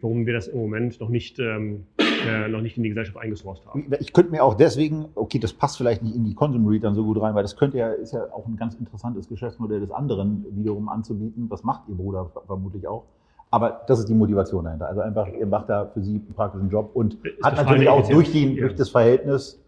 [0.00, 1.84] warum wir das im Moment noch nicht, ähm,
[2.26, 3.90] äh, noch nicht in die Gesellschaft eingesourced haben.
[4.00, 6.94] Ich könnte mir auch deswegen, okay, das passt vielleicht nicht in die Consum Read dann
[6.94, 9.90] so gut rein, weil das könnte ja, ist ja auch ein ganz interessantes Geschäftsmodell des
[9.90, 11.48] anderen wiederum anzubieten.
[11.48, 13.04] Das macht Ihr Bruder vermutlich auch.
[13.50, 14.88] Aber das ist die Motivation dahinter.
[14.88, 18.06] Also einfach, ihr macht da für Sie einen praktischen Job und ist hat natürlich auch
[18.06, 18.60] durch, die, ja.
[18.60, 19.58] durch das Verhältnis,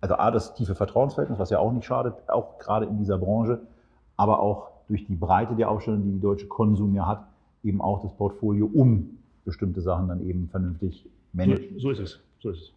[0.00, 3.60] also A, das tiefe Vertrauensverhältnis, was ja auch nicht schadet, auch gerade in dieser Branche,
[4.16, 7.26] aber auch durch die Breite der Aufstellung, die die deutsche Konsum ja hat,
[7.64, 11.78] eben auch das Portfolio, um bestimmte Sachen dann eben vernünftig managen.
[11.78, 12.20] So, so ist es.
[12.42, 12.72] So ist es.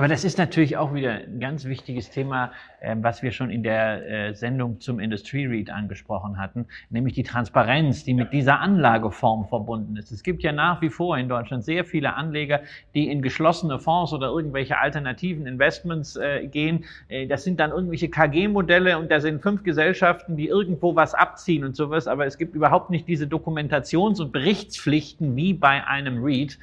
[0.00, 3.62] Aber das ist natürlich auch wieder ein ganz wichtiges Thema, ähm, was wir schon in
[3.62, 9.46] der äh, Sendung zum Industry Read angesprochen hatten, nämlich die Transparenz, die mit dieser Anlageform
[9.46, 10.10] verbunden ist.
[10.10, 12.60] Es gibt ja nach wie vor in Deutschland sehr viele Anleger,
[12.94, 16.86] die in geschlossene Fonds oder irgendwelche alternativen Investments äh, gehen.
[17.10, 21.62] Äh, das sind dann irgendwelche KG-Modelle und da sind fünf Gesellschaften, die irgendwo was abziehen
[21.62, 26.58] und sowas, aber es gibt überhaupt nicht diese Dokumentations- und Berichtspflichten wie bei einem Read.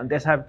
[0.00, 0.46] Und deshalb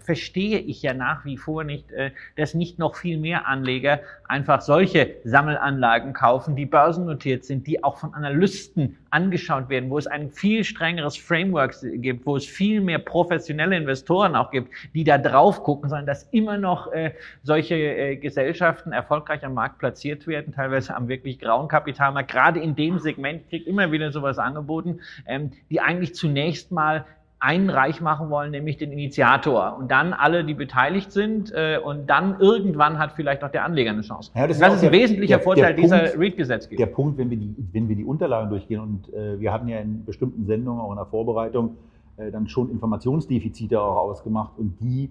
[0.00, 4.00] verstehe ich ja nach wie vor nicht, nicht, äh, dass nicht noch viel mehr Anleger
[4.26, 10.06] einfach solche Sammelanlagen kaufen, die börsennotiert sind, die auch von Analysten angeschaut werden, wo es
[10.06, 15.16] ein viel strengeres Framework gibt, wo es viel mehr professionelle Investoren auch gibt, die da
[15.16, 17.12] drauf gucken, sondern dass immer noch äh,
[17.42, 22.30] solche äh, Gesellschaften erfolgreich am Markt platziert werden, teilweise am wirklich grauen Kapitalmarkt.
[22.30, 27.06] Gerade in dem Segment kriegt immer wieder sowas angeboten, ähm, die eigentlich zunächst mal
[27.40, 29.76] einen reich machen wollen, nämlich den Initiator.
[29.78, 31.52] Und dann alle, die beteiligt sind.
[31.52, 34.32] Äh, und dann irgendwann hat vielleicht auch der Anleger eine Chance.
[34.34, 36.84] Ja, das, das ist, ein der, wesentlicher der, Vorteil der dieser REIT-Gesetzgebung.
[36.84, 39.78] Der Punkt, wenn wir, die, wenn wir die Unterlagen durchgehen, und äh, wir hatten ja
[39.78, 41.76] in bestimmten Sendungen, auch in der Vorbereitung,
[42.16, 44.58] äh, dann schon Informationsdefizite auch ausgemacht.
[44.58, 45.10] Und die,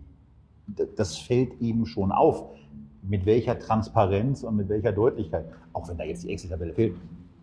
[0.97, 2.43] das fällt eben schon auf,
[3.03, 6.95] mit welcher Transparenz und mit welcher Deutlichkeit, auch wenn da jetzt die Excel-Tabelle fehlt,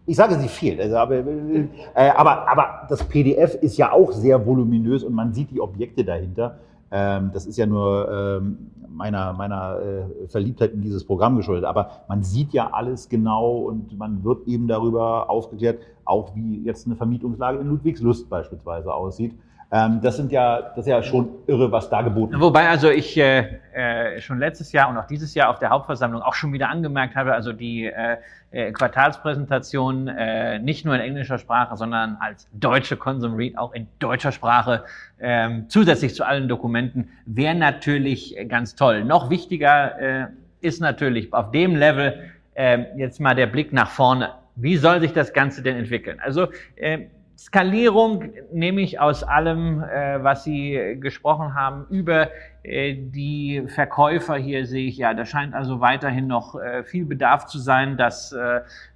[0.06, 0.80] ich sage, sie fehlt.
[0.80, 5.50] Also, aber, äh, aber, aber das PDF ist ja auch sehr voluminös und man sieht
[5.50, 6.58] die Objekte dahinter.
[6.90, 11.64] Ähm, das ist ja nur ähm, meiner, meiner äh, Verliebtheit in dieses Programm geschuldet.
[11.64, 16.86] Aber man sieht ja alles genau und man wird eben darüber aufgeklärt, auch wie jetzt
[16.86, 19.34] eine Vermietungslage in Ludwigslust beispielsweise aussieht.
[19.72, 22.42] Ähm, das sind ja, das ist ja schon irre, was da geboten wird.
[22.42, 26.22] Wobei also ich äh, äh, schon letztes Jahr und auch dieses Jahr auf der Hauptversammlung
[26.22, 28.16] auch schon wieder angemerkt habe, also die äh,
[28.50, 33.88] äh, Quartalspräsentation äh, nicht nur in englischer Sprache, sondern als deutsche Consum Read auch in
[33.98, 34.84] deutscher Sprache
[35.18, 39.04] ähm, zusätzlich zu allen Dokumenten wäre natürlich ganz toll.
[39.04, 40.26] Noch wichtiger äh,
[40.60, 44.30] ist natürlich auf dem Level äh, jetzt mal der Blick nach vorne.
[44.56, 46.20] Wie soll sich das Ganze denn entwickeln?
[46.20, 52.28] Also äh, Skalierung nehme ich aus allem, äh, was Sie gesprochen haben, über
[52.62, 57.46] äh, die Verkäufer hier sehe ich ja, da scheint also weiterhin noch äh, viel Bedarf
[57.46, 58.34] zu sein, dass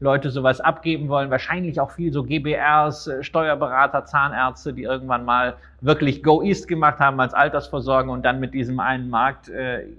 [0.01, 1.31] Leute sowas abgeben wollen.
[1.31, 7.21] Wahrscheinlich auch viel so GBRs, Steuerberater, Zahnärzte, die irgendwann mal wirklich Go East gemacht haben
[7.21, 9.51] als Altersvorsorge und dann mit diesem einen Markt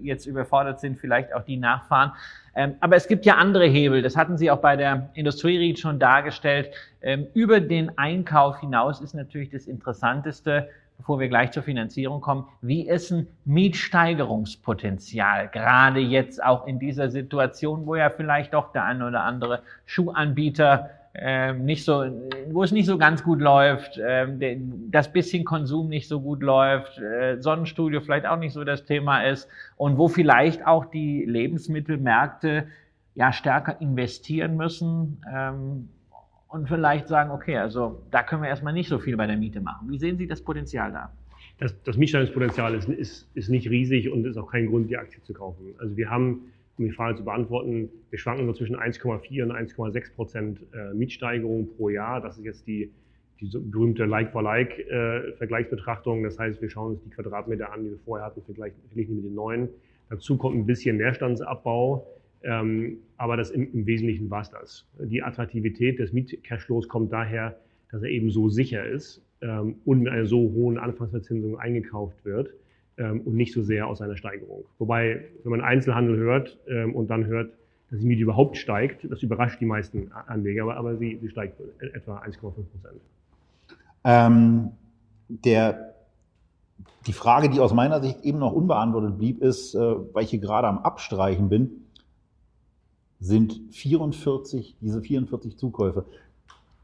[0.01, 2.11] jetzt überfordert sind, vielleicht auch die nachfahren.
[2.59, 5.97] Ähm, aber es gibt ja andere Hebel, das hatten Sie auch bei der Industrie schon
[5.97, 6.71] dargestellt.
[7.01, 10.67] Ähm, über den Einkauf hinaus ist natürlich das Interessanteste,
[10.97, 17.09] bevor wir gleich zur Finanzierung kommen, wie ist ein Mietsteigerungspotenzial, gerade jetzt auch in dieser
[17.09, 22.05] Situation, wo ja vielleicht doch der eine oder andere Schuhanbieter ähm, nicht so,
[22.51, 24.39] wo es nicht so ganz gut läuft, ähm,
[24.91, 29.23] das bisschen Konsum nicht so gut läuft, äh, Sonnenstudio vielleicht auch nicht so das Thema
[29.23, 32.67] ist und wo vielleicht auch die Lebensmittelmärkte
[33.15, 35.89] ja stärker investieren müssen ähm,
[36.47, 39.61] und vielleicht sagen, okay, also da können wir erstmal nicht so viel bei der Miete
[39.61, 39.89] machen.
[39.89, 41.11] Wie sehen Sie das Potenzial da?
[41.57, 45.21] Das, das Mietsteigerungspotenzial ist, ist, ist nicht riesig und ist auch kein Grund, die Aktie
[45.23, 45.73] zu kaufen.
[45.79, 50.15] Also wir haben um die Frage zu beantworten, wir schwanken so zwischen 1,4 und 1,6
[50.15, 52.21] Prozent äh, Mietsteigerung pro Jahr.
[52.21, 52.89] Das ist jetzt die,
[53.41, 56.23] die berühmte Like-for-Like-Vergleichsbetrachtung.
[56.23, 59.35] Das heißt, wir schauen uns die Quadratmeter an, die wir vorher hatten, vergleichen mit den
[59.35, 59.67] neuen.
[60.09, 62.07] Dazu kommt ein bisschen Leerstandsabbau,
[62.43, 64.87] ähm, aber das im, im Wesentlichen war es das.
[64.99, 67.59] Die Attraktivität des Mietcashflows kommt daher,
[67.91, 72.53] dass er eben so sicher ist ähm, und mit einer so hohen Anfangsverzinsung eingekauft wird
[73.03, 74.65] und nicht so sehr aus einer Steigerung.
[74.77, 77.51] Wobei, wenn man Einzelhandel hört ähm, und dann hört,
[77.89, 81.59] dass die Miete überhaupt steigt, das überrascht die meisten Anleger, aber, aber sie, sie steigt
[81.79, 83.01] etwa 1,5 Prozent.
[84.03, 84.71] Ähm,
[85.27, 85.95] der,
[87.07, 89.79] die Frage, die aus meiner Sicht eben noch unbeantwortet blieb, ist, äh,
[90.13, 91.85] weil ich hier gerade am Abstreichen bin,
[93.19, 96.05] sind 44, diese 44 Zukäufe.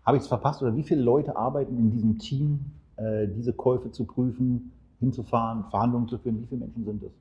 [0.06, 2.60] Habe ich es verpasst oder wie viele Leute arbeiten in diesem Team,
[2.98, 4.72] äh, diese Käufe zu prüfen,
[5.06, 6.42] hinzufahren, Verhandlungen zu führen.
[6.42, 7.12] Wie viele Menschen sind es?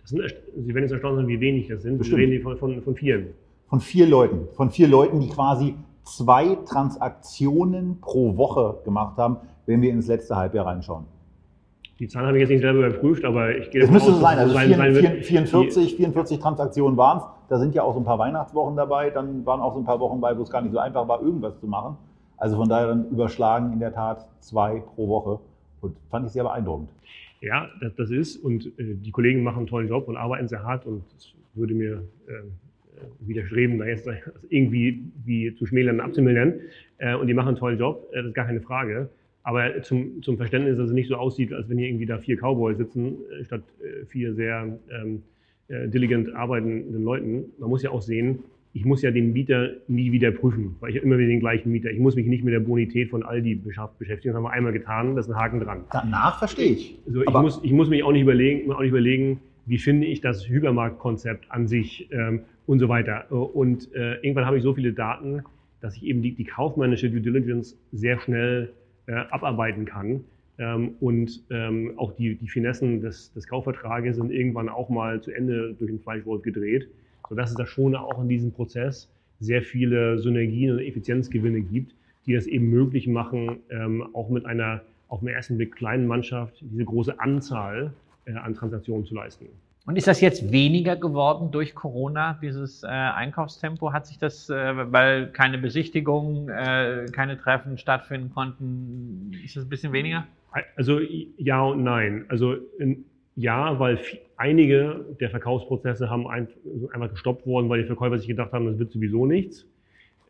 [0.00, 0.22] Das sind,
[0.56, 1.98] Sie werden jetzt erstaunt sein, wie wenig das sind.
[1.98, 2.18] Bestimmt.
[2.18, 3.28] Sie reden von, von, von vielen.
[3.68, 4.48] Von vier Leuten.
[4.54, 10.36] Von vier Leuten, die quasi zwei Transaktionen pro Woche gemacht haben, wenn wir ins letzte
[10.36, 11.04] Halbjahr reinschauen.
[11.98, 14.38] Die Zahlen habe ich jetzt nicht selber überprüft, aber ich gehe davon aus, so sein.
[14.38, 17.24] Also sein, 44, 44, 44 Transaktionen waren es.
[17.50, 19.10] Da sind ja auch so ein paar Weihnachtswochen dabei.
[19.10, 21.20] Dann waren auch so ein paar Wochen bei, wo es gar nicht so einfach war,
[21.20, 21.98] irgendwas zu machen.
[22.38, 25.40] Also von daher dann überschlagen in der Tat zwei pro Woche.
[25.80, 26.88] Und fand ich sehr beeindruckend.
[27.40, 28.36] Ja, das, ist.
[28.36, 30.86] Und äh, die Kollegen machen einen tollen Job und arbeiten sehr hart.
[30.86, 32.32] Und es würde mir äh,
[33.20, 34.08] widerstreben, da jetzt
[34.48, 36.54] irgendwie wie zu schmälern und abzumildern.
[36.98, 39.08] Äh, und die machen einen tollen Job, das ist gar keine Frage.
[39.42, 42.36] Aber zum, zum Verständnis, dass es nicht so aussieht, als wenn hier irgendwie da vier
[42.36, 43.62] Cowboys sitzen, statt
[44.08, 45.22] vier sehr ähm,
[45.70, 47.44] äh, diligent arbeitenden Leuten.
[47.58, 48.40] Man muss ja auch sehen,
[48.72, 51.72] ich muss ja den Mieter nie wieder prüfen, weil ich habe immer wieder den gleichen
[51.72, 51.90] Mieter.
[51.90, 54.32] Ich muss mich nicht mit der Bonität von Aldi beschäftigen.
[54.32, 55.84] Das haben wir einmal getan, da ist ein Haken dran.
[55.92, 56.98] Danach verstehe ich.
[57.06, 60.20] Also ich, muss, ich muss mich auch nicht überlegen, auch nicht überlegen, wie finde ich
[60.20, 63.30] das Hypermarktkonzept an sich ähm, und so weiter.
[63.30, 65.42] Und äh, irgendwann habe ich so viele Daten,
[65.80, 68.70] dass ich eben die, die kaufmännische Due Diligence sehr schnell
[69.06, 70.22] äh, abarbeiten kann.
[70.58, 75.32] Ähm, und ähm, auch die, die Finessen des, des Kaufvertrages sind irgendwann auch mal zu
[75.32, 76.88] Ende durch den Fleischwolf gedreht
[77.30, 81.94] sodass es da schon auch in diesem Prozess sehr viele Synergien und Effizienzgewinne gibt,
[82.26, 86.56] die das eben möglich machen, ähm, auch mit einer auf den ersten Blick kleinen Mannschaft
[86.60, 87.92] diese große Anzahl
[88.26, 89.46] äh, an Transaktionen zu leisten.
[89.86, 93.92] Und ist das jetzt weniger geworden durch Corona, dieses äh, Einkaufstempo?
[93.92, 99.68] Hat sich das, äh, weil keine Besichtigungen, äh, keine Treffen stattfinden konnten, ist das ein
[99.70, 100.26] bisschen weniger?
[100.76, 101.00] Also
[101.38, 102.24] ja und nein.
[102.28, 102.56] Also
[103.36, 103.98] ja, weil
[104.40, 108.90] einige der Verkaufsprozesse haben einfach gestoppt worden, weil die Verkäufer sich gedacht haben, das wird
[108.90, 109.66] sowieso nichts.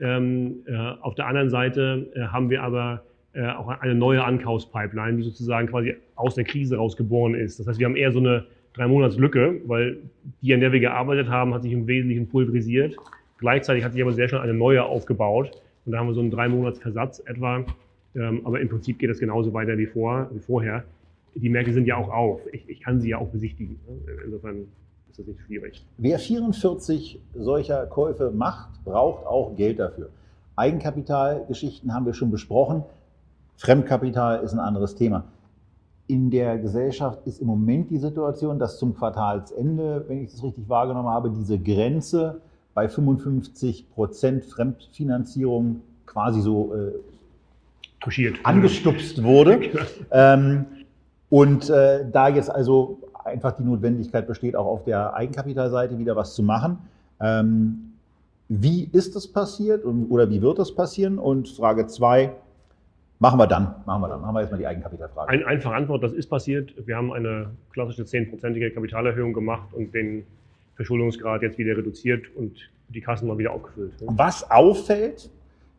[0.00, 5.18] Ähm, äh, auf der anderen Seite äh, haben wir aber äh, auch eine neue Ankaufspipeline,
[5.18, 7.60] die sozusagen quasi aus der Krise rausgeboren ist.
[7.60, 9.98] Das heißt, wir haben eher so eine drei Monats Lücke, weil
[10.42, 12.96] die, an der wir gearbeitet haben, hat sich im Wesentlichen pulverisiert.
[13.38, 15.52] Gleichzeitig hat sich aber sehr schnell eine neue aufgebaut.
[15.86, 17.64] Und da haben wir so einen drei Monats Versatz etwa.
[18.16, 20.84] Ähm, aber im Prinzip geht das genauso weiter wie, vor, wie vorher
[21.34, 22.40] die Märkte sind ja auch auf.
[22.52, 23.78] Ich, ich kann sie ja auch besichtigen.
[24.24, 24.66] Insofern
[25.08, 25.86] ist das nicht schwierig.
[25.98, 30.10] Wer 44 solcher Käufe macht, braucht auch Geld dafür.
[30.56, 32.84] Eigenkapitalgeschichten haben wir schon besprochen.
[33.56, 35.24] Fremdkapital ist ein anderes Thema.
[36.06, 40.68] In der Gesellschaft ist im Moment die Situation, dass zum Quartalsende, wenn ich das richtig
[40.68, 42.40] wahrgenommen habe, diese Grenze
[42.74, 46.92] bei 55 Prozent Fremdfinanzierung quasi so äh,
[48.00, 48.38] Touchiert.
[48.44, 49.60] angestupst wurde.
[50.10, 50.66] ähm,
[51.30, 56.34] und äh, da jetzt also einfach die Notwendigkeit besteht, auch auf der Eigenkapitalseite wieder was
[56.34, 56.78] zu machen.
[57.20, 57.92] Ähm,
[58.48, 61.18] wie ist das passiert und, oder wie wird das passieren?
[61.18, 62.32] Und Frage zwei,
[63.20, 65.30] machen wir dann, machen wir dann, machen wir erstmal die Eigenkapitalfrage.
[65.30, 66.74] Ein, einfache Antwort, das ist passiert.
[66.84, 70.26] Wir haben eine klassische zehnprozentige Kapitalerhöhung gemacht und den
[70.74, 72.58] Verschuldungsgrad jetzt wieder reduziert und
[72.88, 73.92] die Kassen mal wieder aufgefüllt.
[74.00, 75.30] Was auffällt,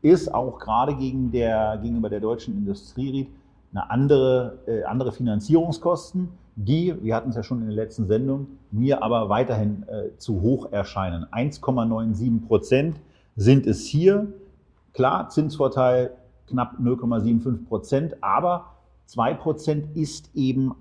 [0.01, 3.27] ist auch gerade gegen der, gegenüber der deutschen Industrierit,
[3.73, 8.47] eine andere, äh, andere Finanzierungskosten, die, wir hatten es ja schon in der letzten Sendung,
[8.71, 11.25] mir aber weiterhin äh, zu hoch erscheinen.
[11.31, 12.99] 1,97 Prozent
[13.35, 14.27] sind es hier.
[14.93, 16.11] Klar, Zinsvorteil
[16.47, 18.65] knapp 0,75 Prozent, aber
[19.11, 20.73] Zwei Prozent ist eben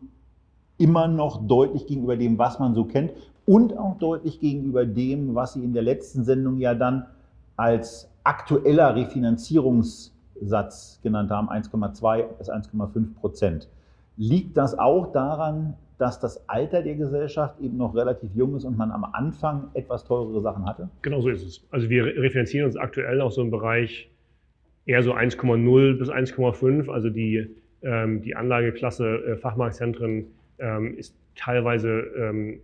[0.78, 3.11] immer noch deutlich gegenüber dem, was man so kennt
[3.45, 7.07] und auch deutlich gegenüber dem, was Sie in der letzten Sendung ja dann
[7.57, 8.95] als aktueller
[10.41, 13.68] Refinanzierungssatz genannt haben, 1,2 bis 1,5 Prozent.
[14.16, 18.76] Liegt das auch daran, dass das Alter der Gesellschaft eben noch relativ jung ist und
[18.76, 20.88] man am Anfang etwas teurere Sachen hatte?
[21.03, 21.66] Genau so ist es.
[21.70, 24.11] Also wir refinanzieren uns aktuell auch so im Bereich
[24.86, 26.91] eher so 1,0 bis 1,5.
[26.91, 27.47] Also die,
[27.82, 30.26] ähm, die Anlageklasse äh, Fachmarktzentren
[30.59, 32.61] ähm, ist teilweise ähm,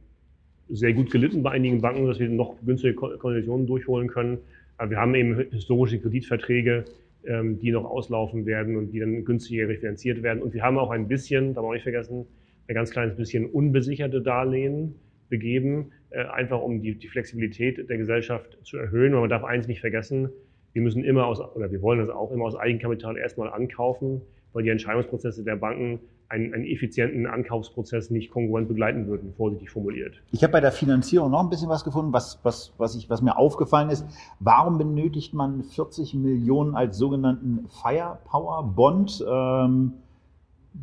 [0.68, 4.38] sehr gut gelitten bei einigen Banken, dass wir noch günstige Konditionen durchholen können.
[4.78, 6.84] Aber wir haben eben historische Kreditverträge,
[7.26, 10.42] ähm, die noch auslaufen werden und die dann günstiger refinanziert werden.
[10.42, 12.26] Und wir haben auch ein bisschen, da man nicht vergessen,
[12.68, 14.94] ein ganz kleines bisschen unbesicherte Darlehen
[15.28, 19.12] begeben, äh, einfach um die, die Flexibilität der Gesellschaft zu erhöhen.
[19.12, 20.30] Weil man darf eins nicht vergessen,
[20.72, 24.20] wir müssen immer aus, oder wir wollen das auch immer aus Eigenkapital erstmal ankaufen,
[24.52, 30.22] weil die Entscheidungsprozesse der Banken einen, einen effizienten Ankaufsprozess nicht kongruent begleiten würden, vorsichtig formuliert.
[30.32, 33.22] Ich habe bei der Finanzierung noch ein bisschen was gefunden, was, was, was, ich, was
[33.22, 34.06] mir aufgefallen ist.
[34.40, 39.24] Warum benötigt man 40 Millionen als sogenannten Firepower Bond?
[39.28, 39.92] Ähm,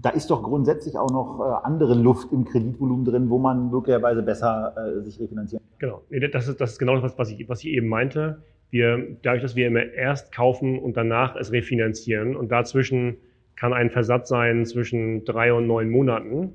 [0.02, 4.24] da ist doch grundsätzlich auch noch äh, andere Luft im Kreditvolumen drin, wo man möglicherweise
[4.24, 5.90] besser äh, sich refinanzieren kann.
[6.10, 8.42] Genau, das ist, das ist genau das, was ich, was ich eben meinte.
[8.70, 13.18] Wir, dadurch, dass wir immer erst kaufen und danach es refinanzieren und dazwischen
[13.64, 16.54] kann ein Versatz sein zwischen drei und neun Monaten,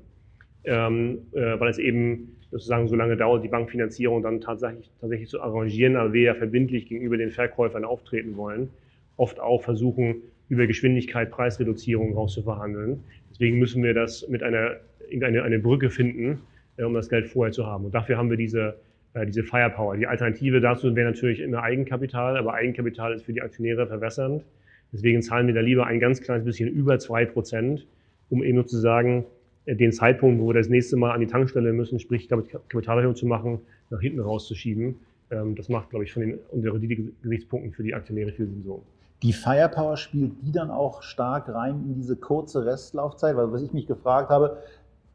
[0.63, 5.41] ähm, äh, weil es eben sozusagen so lange dauert, die Bankfinanzierung dann tatsächlich, tatsächlich zu
[5.41, 8.69] arrangieren, aber wir ja verbindlich gegenüber den Verkäufern auftreten wollen,
[9.17, 10.17] oft auch versuchen,
[10.49, 13.03] über Geschwindigkeit Preisreduzierung rauszuverhandeln.
[13.31, 14.75] Deswegen müssen wir das mit einer,
[15.11, 16.41] eine, eine Brücke finden,
[16.77, 17.85] äh, um das Geld vorher zu haben.
[17.85, 18.75] Und dafür haben wir diese,
[19.15, 19.97] äh, diese Firepower.
[19.97, 24.43] Die Alternative dazu wäre natürlich immer Eigenkapital, aber Eigenkapital ist für die Aktionäre verwässernd.
[24.91, 27.85] Deswegen zahlen wir da lieber ein ganz kleines bisschen über zwei Prozent,
[28.29, 29.25] um eben sozusagen
[29.65, 33.25] äh, den Zeitpunkt, wo wir das nächste Mal an die Tankstelle müssen, sprich Kapitalerhöhung zu
[33.25, 33.59] machen,
[33.89, 34.95] nach hinten rauszuschieben.
[35.31, 36.81] Ähm, das macht, glaube ich, von den unseren
[37.21, 38.83] Gesichtspunkten für die Aktionäre viel Sinn so.
[39.21, 43.35] Die Firepower spielt die dann auch stark rein in diese kurze Restlaufzeit?
[43.35, 44.57] Weil was ich mich gefragt habe,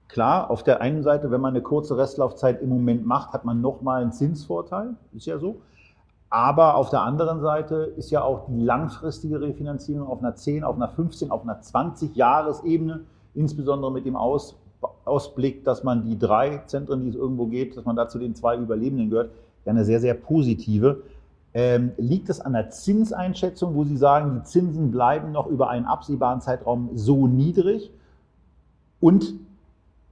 [0.09, 3.63] klar, auf der einen Seite, wenn man eine kurze Restlaufzeit im Moment macht, hat man
[3.63, 5.63] nochmal einen Zinsvorteil, ist ja so.
[6.35, 10.75] Aber auf der anderen Seite ist ja auch die langfristige Refinanzierung auf einer 10, auf
[10.75, 13.03] einer 15, auf einer 20 Jahresebene,
[13.35, 14.57] insbesondere mit dem Aus,
[15.05, 18.35] Ausblick, dass man die drei Zentren, die es irgendwo geht, dass man da zu den
[18.35, 19.31] zwei Überlebenden gehört,
[19.65, 21.03] ja eine sehr, sehr positive.
[21.55, 25.87] Ähm, liegt es an der Zinseinschätzung, wo Sie sagen, die Zinsen bleiben noch über einen
[25.87, 27.93] absehbaren Zeitraum so niedrig?
[28.99, 29.35] Und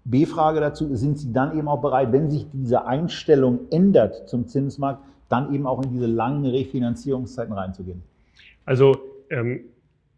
[0.04, 5.00] B-Frage dazu, sind Sie dann eben auch bereit, wenn sich diese Einstellung ändert zum Zinsmarkt,
[5.32, 8.02] dann eben auch in diese langen Refinanzierungszeiten reinzugehen?
[8.64, 8.96] Also
[9.30, 9.60] ähm,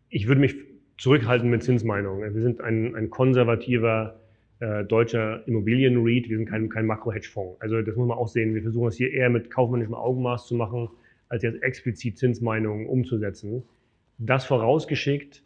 [0.09, 0.57] ich würde mich
[0.99, 2.35] zurückhalten mit Zinsmeinungen.
[2.35, 4.17] Wir sind ein, ein konservativer
[4.61, 7.61] äh, deutscher Immobilien-REIT, wir sind kein, kein Makro-Hedgefonds.
[7.61, 8.55] Also das muss man auch sehen.
[8.55, 10.89] Wir versuchen es hier eher mit kaufmännischem Augenmaß zu machen,
[11.29, 13.63] als jetzt explizit Zinsmeinungen umzusetzen.
[14.19, 15.43] Das vorausgeschickt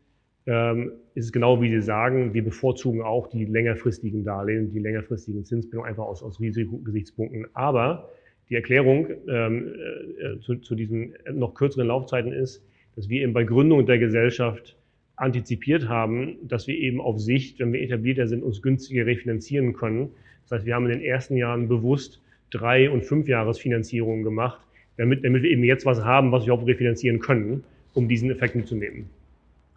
[0.46, 5.44] ähm, ist es genau wie Sie sagen, wir bevorzugen auch die längerfristigen Darlehen, die längerfristigen
[5.44, 7.46] Zinsbindungen einfach aus, aus Risikogesichtspunkten.
[7.54, 8.10] Aber
[8.50, 9.74] die Erklärung ähm,
[10.18, 12.62] äh, zu, zu diesen noch kürzeren Laufzeiten ist,
[12.96, 14.76] dass wir eben bei Gründung der Gesellschaft
[15.16, 20.10] antizipiert haben, dass wir eben auf Sicht, wenn wir etablierter sind, uns günstiger refinanzieren können.
[20.44, 22.20] Das heißt, wir haben in den ersten Jahren bewusst
[22.50, 24.60] drei- und fünf Jahresfinanzierungen gemacht,
[24.96, 28.54] damit, damit wir eben jetzt was haben, was wir auch refinanzieren können, um diesen Effekt
[28.54, 29.10] mitzunehmen.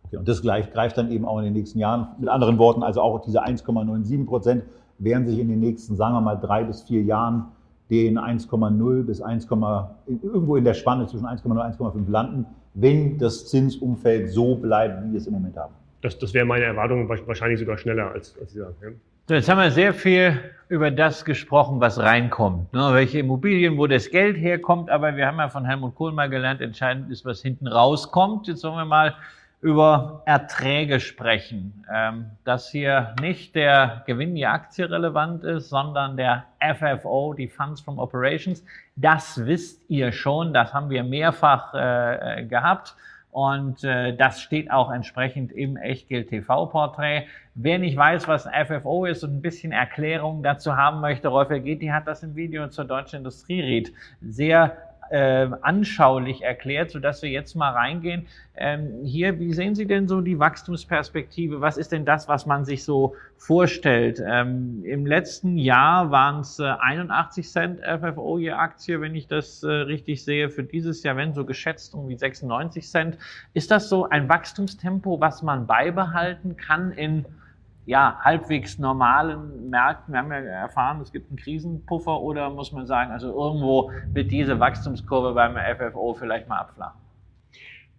[0.06, 2.08] Okay, und das gleich, greift dann eben auch in den nächsten Jahren.
[2.20, 4.64] Mit anderen Worten, also auch diese 1,97 Prozent
[5.00, 7.46] werden sich in den nächsten, sagen wir mal, drei bis vier Jahren
[7.92, 9.48] den 1,0 bis 1,
[10.08, 15.12] irgendwo in der Spanne zwischen 1,0 und 1,5 landen, wenn das Zinsumfeld so bleibt, wie
[15.12, 15.74] wir es im Moment haben.
[16.02, 18.76] Das, das wäre meine Erwartung, wahrscheinlich sogar schneller als, als Sie sagen.
[18.82, 18.90] Ja.
[19.28, 20.40] So, jetzt haben wir sehr viel
[20.70, 22.74] über das gesprochen, was reinkommt.
[22.74, 22.90] Ne?
[22.94, 24.90] Welche Immobilien, wo das Geld herkommt.
[24.90, 28.48] Aber wir haben ja von Helmut Kohl mal gelernt, entscheidend ist, was hinten rauskommt.
[28.48, 29.16] Jetzt sollen wir mal
[29.62, 36.46] über Erträge sprechen, ähm, dass hier nicht der Gewinn die Aktie relevant ist, sondern der
[36.60, 38.66] FFO, die Funds from Operations.
[38.96, 42.96] Das wisst ihr schon, das haben wir mehrfach äh, gehabt
[43.30, 47.28] und äh, das steht auch entsprechend im Echtgeld TV-Porträt.
[47.54, 51.52] Wer nicht weiß, was ein FFO ist und ein bisschen Erklärung dazu haben möchte, Rolf
[51.52, 53.92] Ergeti hat das im Video zur Deutschen Industriered
[54.22, 54.76] sehr
[55.12, 58.28] äh, anschaulich erklärt, sodass wir jetzt mal reingehen.
[58.56, 61.60] Ähm, hier, wie sehen Sie denn so die Wachstumsperspektive?
[61.60, 64.22] Was ist denn das, was man sich so vorstellt?
[64.26, 69.64] Ähm, Im letzten Jahr waren es äh, 81 Cent FFO je Aktie, wenn ich das
[69.64, 70.50] äh, richtig sehe.
[70.50, 73.18] Für dieses Jahr, wenn so geschätzt, um wie 96 Cent.
[73.54, 77.26] Ist das so ein Wachstumstempo, was man beibehalten kann in
[77.86, 80.14] ja, halbwegs normalen Märkten?
[80.14, 84.32] Wir haben ja erfahren, es gibt einen Krisenpuffer oder muss man sagen, also irgendwo wird
[84.32, 87.00] diese Wachstumskurve beim FFO vielleicht mal abflachen?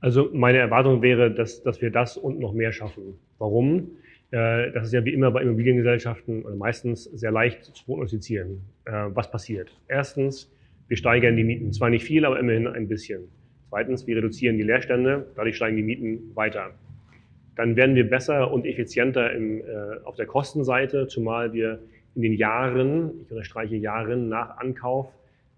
[0.00, 3.14] Also meine Erwartung wäre, dass, dass wir das und noch mehr schaffen.
[3.38, 3.92] Warum?
[4.32, 8.62] Äh, das ist ja wie immer bei Immobiliengesellschaften oder meistens sehr leicht zu prognostizieren.
[8.84, 9.70] Äh, was passiert?
[9.88, 10.52] Erstens,
[10.88, 11.72] wir steigern die Mieten.
[11.72, 13.28] Zwar nicht viel, aber immerhin ein bisschen.
[13.68, 16.72] Zweitens, wir reduzieren die Leerstände, dadurch steigen die Mieten weiter.
[17.57, 19.64] Dann werden wir besser und effizienter im, äh,
[20.05, 21.78] auf der Kostenseite, zumal wir
[22.14, 25.09] in den Jahren, ich unterstreiche Jahren nach Ankauf,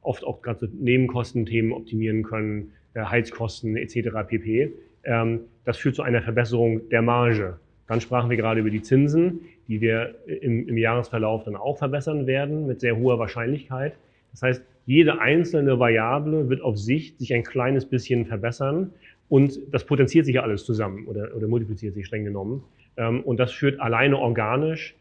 [0.02, 4.10] oft auch gerade so Nebenkostenthemen optimieren können, äh, Heizkosten etc.
[4.26, 4.72] pp.
[5.04, 7.58] Ähm, das führt zu einer Verbesserung der Marge.
[7.86, 12.26] Dann sprachen wir gerade über die Zinsen, die wir im, im Jahresverlauf dann auch verbessern
[12.26, 13.94] werden mit sehr hoher Wahrscheinlichkeit.
[14.32, 18.92] Das heißt, jede einzelne Variable wird auf Sicht sich ein kleines bisschen verbessern
[19.28, 22.62] und das potenziert sich ja alles zusammen oder, oder multipliziert sich streng genommen.
[22.96, 24.94] Ähm, und das führt alleine organisch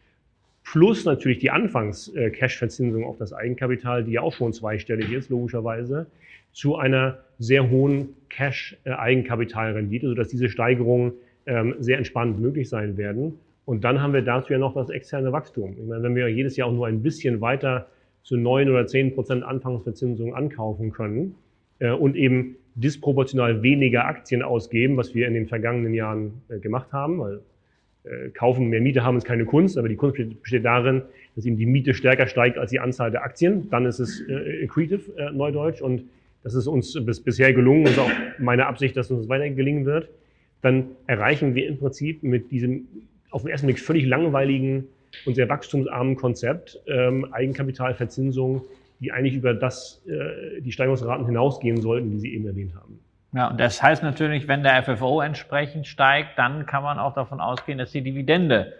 [0.63, 6.07] plus natürlich die Anfangs-Cash-Verzinsung auf das Eigenkapital, die ja auch schon zweistellig ist, logischerweise,
[6.51, 11.13] zu einer sehr hohen Cash-Eigenkapitalrendite, sodass diese Steigerungen
[11.45, 13.39] ähm, sehr entspannt möglich sein werden.
[13.65, 15.75] Und dann haben wir dazu ja noch das externe Wachstum.
[15.77, 17.87] Ich meine, wenn wir jedes Jahr auch nur ein bisschen weiter
[18.23, 21.42] zu neun oder zehn Prozent Anfangsverzinsung ankaufen können äh,
[21.79, 27.19] und eben disproportional weniger Aktien ausgeben, was wir in den vergangenen Jahren äh, gemacht haben,
[27.19, 27.41] weil
[28.03, 31.03] äh, kaufen mehr Miete haben ist keine Kunst, aber die Kunst besteht darin,
[31.35, 33.69] dass eben die Miete stärker steigt als die Anzahl der Aktien.
[33.69, 36.03] Dann ist es äh, accretive, äh, Neudeutsch, und
[36.43, 40.09] das ist uns bis, bisher gelungen und auch meine Absicht, dass uns weiter gelingen wird.
[40.61, 42.87] Dann erreichen wir im Prinzip mit diesem
[43.29, 44.85] auf den ersten Blick völlig langweiligen
[45.25, 48.61] und sehr wachstumsarmen Konzept ähm, Eigenkapitalverzinsung,
[49.03, 52.99] die eigentlich über das, äh, die Steigerungsraten hinausgehen sollten, die Sie eben erwähnt haben.
[53.33, 57.41] Ja, und das heißt natürlich, wenn der FFO entsprechend steigt, dann kann man auch davon
[57.41, 58.73] ausgehen, dass die Dividende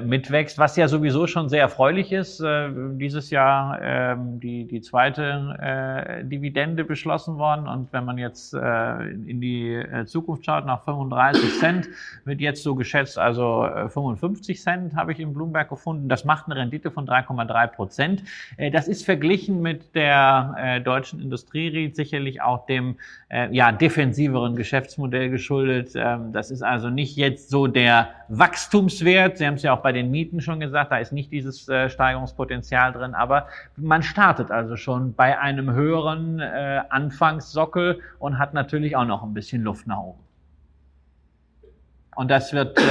[0.00, 2.40] mitwächst, was ja sowieso schon sehr erfreulich ist.
[2.40, 8.54] Äh, dieses Jahr äh, die, die zweite äh, Dividende beschlossen worden und wenn man jetzt
[8.54, 11.88] äh, in die äh, Zukunft schaut, nach 35 Cent
[12.24, 16.08] wird jetzt so geschätzt, also äh, 55 Cent habe ich in Bloomberg gefunden.
[16.08, 18.22] Das macht eine Rendite von 3,3 Prozent.
[18.56, 22.96] Äh, das ist verglichen mit der äh, deutschen Industriereit sicherlich auch dem
[23.28, 25.92] äh, ja, defensiveren Geschäftsmodell geschuldet.
[25.94, 29.38] Ähm, das ist also nicht jetzt so der Wachstumswert.
[29.38, 31.90] Sie haben es ja auch bei den Mieten schon gesagt, da ist nicht dieses äh,
[31.90, 38.96] Steigerungspotenzial drin, aber man startet also schon bei einem höheren äh, Anfangssockel und hat natürlich
[38.96, 40.23] auch noch ein bisschen Luft nach oben.
[42.16, 42.82] Und das wird äh,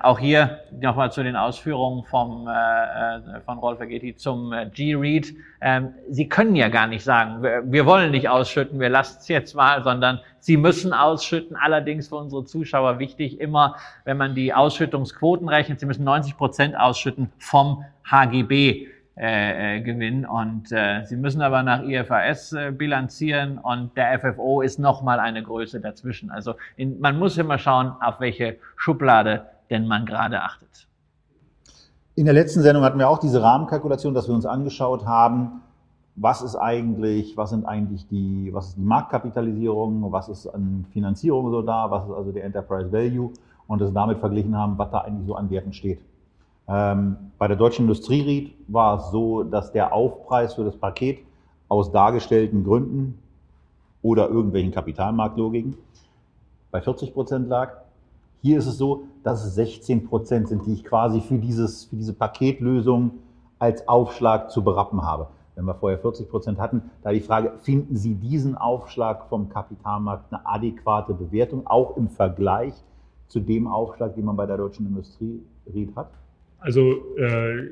[0.00, 5.34] auch hier nochmal zu den Ausführungen vom, äh, äh von Rolf Ageti zum äh, G-Read.
[5.60, 9.28] Ähm, Sie können ja gar nicht sagen, wir, wir wollen nicht ausschütten, wir lassen es
[9.28, 11.56] jetzt mal, sondern Sie müssen ausschütten.
[11.56, 16.78] Allerdings für unsere Zuschauer wichtig, immer wenn man die Ausschüttungsquoten rechnet, Sie müssen 90 Prozent
[16.78, 18.88] ausschütten vom HGB
[19.18, 20.26] äh, äh, Gewinn.
[20.26, 25.42] Und äh, sie müssen aber nach IFRS äh, bilanzieren und der FFO ist nochmal eine
[25.42, 26.30] Größe dazwischen.
[26.30, 30.86] Also in, man muss immer schauen, auf welche Schublade denn man gerade achtet.
[32.14, 35.62] In der letzten Sendung hatten wir auch diese Rahmenkalkulation, dass wir uns angeschaut haben,
[36.14, 41.50] was ist eigentlich, was sind eigentlich die, was ist die Marktkapitalisierung, was ist an Finanzierung
[41.50, 43.32] so da, was ist also der Enterprise Value
[43.66, 46.00] und das damit verglichen haben, was da eigentlich so an Werten steht.
[46.68, 51.20] Ähm, bei der Deutschen Industrieried war es so, dass der Aufpreis für das Paket
[51.68, 53.18] aus dargestellten Gründen
[54.02, 55.76] oder irgendwelchen Kapitalmarktlogiken
[56.70, 57.72] bei 40 Prozent lag.
[58.42, 61.96] Hier ist es so, dass es 16 Prozent sind, die ich quasi für, dieses, für
[61.96, 63.12] diese Paketlösung
[63.58, 65.28] als Aufschlag zu berappen habe.
[65.54, 70.32] Wenn wir vorher 40 Prozent hatten, da die Frage, finden Sie diesen Aufschlag vom Kapitalmarkt
[70.32, 72.74] eine adäquate Bewertung, auch im Vergleich
[73.28, 76.10] zu dem Aufschlag, den man bei der Deutschen Industrieried hat?
[76.58, 77.68] Also äh,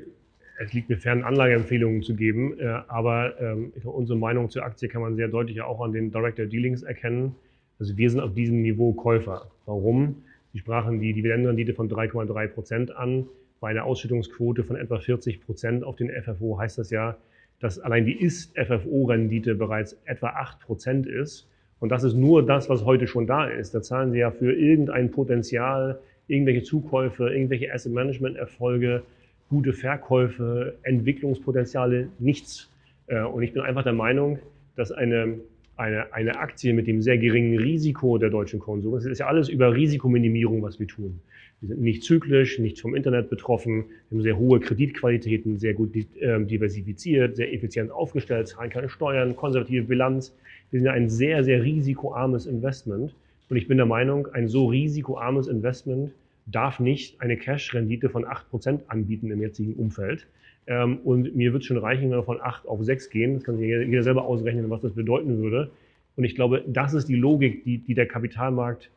[0.59, 5.03] es liegt mir fern, Anlageempfehlungen zu geben, äh, aber ähm, unsere Meinung zur Aktie kann
[5.03, 7.35] man sehr deutlich auch an den Director Dealings erkennen.
[7.79, 9.51] Also wir sind auf diesem Niveau Käufer.
[9.67, 10.23] Warum?
[10.53, 13.27] Sie sprachen die Dividendenrendite von 3,3 Prozent an.
[13.61, 17.17] Bei einer Ausschüttungsquote von etwa 40 Prozent auf den FFO heißt das ja,
[17.59, 21.49] dass allein die Ist-FFO-Rendite bereits etwa 8 Prozent ist.
[21.81, 23.75] Und das ist nur das, was heute schon da ist.
[23.75, 29.03] Da zahlen Sie ja für irgendein Potenzial irgendwelche Zukäufe, irgendwelche Asset Management Erfolge,
[29.49, 32.71] gute Verkäufe, Entwicklungspotenziale, nichts.
[33.07, 34.39] Äh, und ich bin einfach der Meinung,
[34.77, 35.39] dass eine,
[35.77, 39.49] eine, eine Aktie mit dem sehr geringen Risiko der deutschen Konsum, es ist ja alles
[39.49, 41.21] über Risikominimierung, was wir tun.
[41.61, 45.95] Wir sind nicht zyklisch, nicht vom Internet betroffen, wir haben sehr hohe Kreditqualitäten, sehr gut
[46.21, 50.37] ähm, diversifiziert, sehr effizient aufgestellt, zahlen keine Steuern, konservative Bilanz.
[50.71, 53.15] Wir sind ein sehr, sehr risikoarmes Investment.
[53.49, 56.13] Und ich bin der Meinung, ein so risikoarmes Investment
[56.47, 60.27] darf nicht eine Cash-Rendite von 8% anbieten im jetzigen Umfeld.
[60.67, 63.35] Ähm, und mir wird schon reichen, wenn wir von 8 auf 6 gehen.
[63.35, 65.71] Das kann sich jeder selber ausrechnen, was das bedeuten würde.
[66.17, 68.91] Und ich glaube, das ist die Logik, die, die der Kapitalmarkt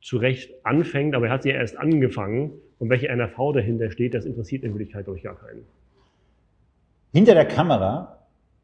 [0.00, 2.52] zu Recht anfängt, aber er hat sie ja erst angefangen.
[2.78, 5.62] Und welche NRV dahinter steht, das interessiert in Wirklichkeit durch gar keinen.
[7.12, 8.18] Hinter der Kamera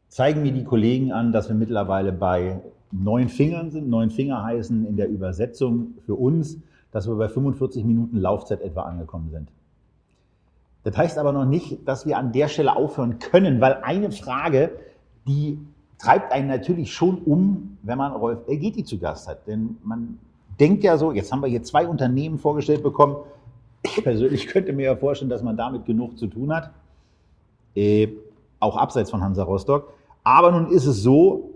[0.09, 2.61] zeigen mir die Kollegen an, dass wir mittlerweile bei
[2.91, 3.89] neun Fingern sind.
[3.89, 6.59] Neun Finger heißen in der Übersetzung für uns,
[6.93, 9.49] dass wir bei 45 Minuten Laufzeit etwa angekommen sind.
[10.83, 14.73] Das heißt aber noch nicht, dass wir an der Stelle aufhören können, weil eine Frage,
[15.27, 15.59] die
[15.99, 19.47] treibt einen natürlich schon um, wenn man Rolf Elgeti zu Gast hat.
[19.47, 20.19] Denn man
[20.59, 23.17] denkt ja so, jetzt haben wir hier zwei Unternehmen vorgestellt bekommen.
[23.83, 26.71] Ich persönlich könnte mir ja vorstellen, dass man damit genug zu tun hat.
[27.75, 28.09] Äh,
[28.59, 29.93] auch abseits von Hansa Rostock.
[30.25, 31.51] Aber nun ist es so,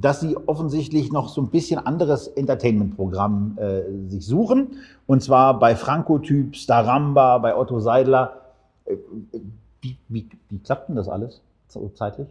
[0.00, 4.78] dass sie offensichtlich noch so ein bisschen anderes Entertainment-Programm äh, sich suchen.
[5.06, 8.40] Und zwar bei Franco-Typ, Staramba, bei Otto Seidler.
[8.84, 8.96] Äh,
[9.80, 11.42] wie, wie, wie klappt denn das alles
[11.94, 12.28] zeitlich?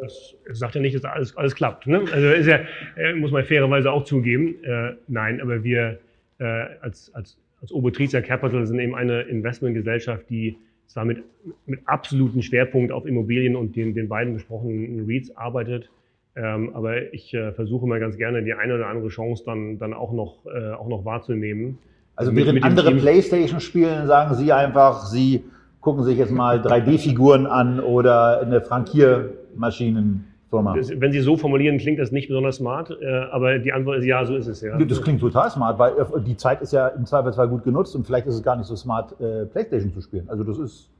[0.00, 1.86] Das sagt ja nicht, dass alles, alles klappt.
[1.86, 2.04] Ne?
[2.12, 2.60] Also ist ja,
[2.96, 4.62] äh, muss man fairerweise auch zugeben.
[4.62, 5.98] Äh, nein, aber wir
[6.38, 6.44] äh,
[6.80, 11.22] als, als, als Obotricia Capital sind eben eine Investmentgesellschaft, die zwar mit,
[11.66, 15.90] mit absoluten Schwerpunkt auf Immobilien und den, den beiden besprochenen REITs arbeitet,
[16.38, 19.92] ähm, aber ich äh, versuche mal ganz gerne die eine oder andere Chance dann, dann
[19.92, 21.78] auch, noch, äh, auch noch wahrzunehmen.
[22.14, 25.44] Also während mit, mit andere Playstation spielen, sagen Sie einfach, Sie
[25.80, 30.76] gucken sich jetzt mal 3D-Figuren an oder eine Frankiermaschinenfirma.
[30.76, 34.04] Das, wenn Sie so formulieren, klingt das nicht besonders smart, äh, aber die Antwort ist
[34.04, 34.78] ja, so ist es ja.
[34.78, 38.06] Das klingt total smart, weil äh, die Zeit ist ja im Zweifelsfall gut genutzt und
[38.06, 40.28] vielleicht ist es gar nicht so smart, äh, Playstation zu spielen.
[40.28, 40.90] Also das ist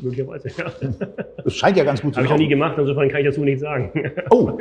[0.00, 0.72] Möglicherweise, ja.
[1.44, 2.24] Es scheint ja ganz gut zu sein.
[2.24, 3.92] Habe ich noch nie gemacht, insofern kann ich dazu nichts sagen.
[4.30, 4.58] Oh,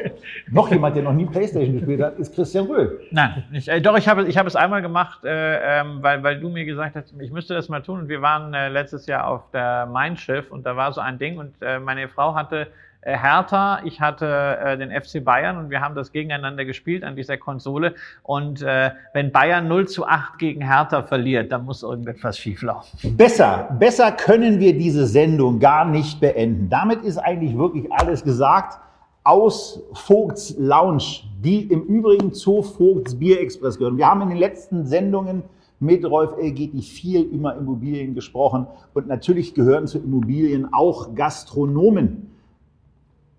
[0.51, 2.99] noch jemand, der noch nie Playstation gespielt hat, ist Christian Röhl.
[3.11, 6.39] Nein, ich, äh, doch, ich habe, ich habe es einmal gemacht, äh, ähm, weil, weil
[6.39, 8.01] du mir gesagt hast, ich müsste das mal tun.
[8.01, 11.17] Und wir waren äh, letztes Jahr auf der Main Schiff und da war so ein
[11.17, 12.67] Ding und äh, meine Frau hatte
[13.03, 17.37] Hertha, ich hatte äh, den FC Bayern und wir haben das gegeneinander gespielt an dieser
[17.37, 17.95] Konsole.
[18.21, 23.17] Und äh, wenn Bayern 0 zu 8 gegen Hertha verliert, dann muss irgendetwas schieflaufen.
[23.17, 26.69] Besser, besser können wir diese Sendung gar nicht beenden.
[26.69, 28.79] Damit ist eigentlich wirklich alles gesagt.
[29.23, 31.03] Aus Vogts Lounge,
[31.43, 33.97] die im Übrigen zu Vogts Bier Express gehören.
[33.97, 35.43] Wir haben in den letzten Sendungen
[35.79, 42.30] mit Rolf Elgeti viel über Immobilien gesprochen und natürlich gehören zu Immobilien auch Gastronomen.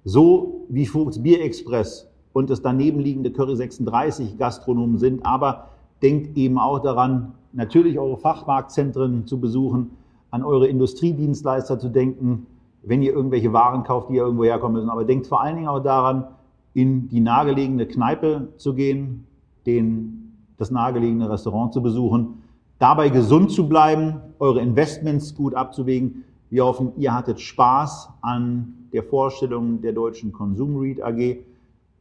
[0.04, 5.68] So wie Vogts Bier Express und das daneben liegende Curry 36 Gastronomen sind, aber
[6.02, 9.92] denkt eben auch daran, natürlich eure Fachmarktzentren zu besuchen,
[10.30, 12.46] an eure Industriedienstleister zu denken,
[12.82, 14.90] wenn ihr irgendwelche Waren kauft, die ihr irgendwo herkommen müssen.
[14.90, 16.26] Aber denkt vor allen Dingen auch daran,
[16.74, 19.26] in die nahegelegene Kneipe zu gehen,
[19.66, 22.42] den, das nahegelegene Restaurant zu besuchen,
[22.78, 26.24] dabei gesund zu bleiben, eure Investments gut abzuwägen.
[26.50, 31.38] Wir hoffen, ihr hattet Spaß an der Vorstellung der deutschen Konsum REIT AG.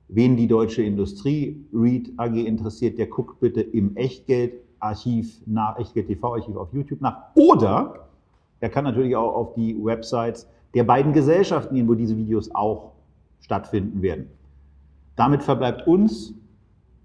[0.09, 6.55] Wen die deutsche Industrie REIT AG interessiert, der guckt bitte im Echtgeld-Archiv nach, Echtgeld TV-Archiv
[6.57, 7.33] auf YouTube nach.
[7.35, 8.07] Oder
[8.59, 12.91] er kann natürlich auch auf die Websites der beiden Gesellschaften gehen, wo diese Videos auch
[13.39, 14.27] stattfinden werden.
[15.15, 16.33] Damit verbleibt uns,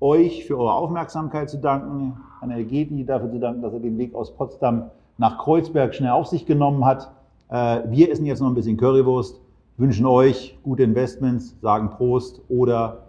[0.01, 4.15] euch für eure Aufmerksamkeit zu danken, Herrn Elgeti dafür zu danken, dass er den Weg
[4.15, 7.11] aus Potsdam nach Kreuzberg schnell auf sich genommen hat.
[7.49, 9.41] Äh, wir essen jetzt noch ein bisschen Currywurst
[9.79, 13.03] wünschen euch gute Investments, sagen Prost oder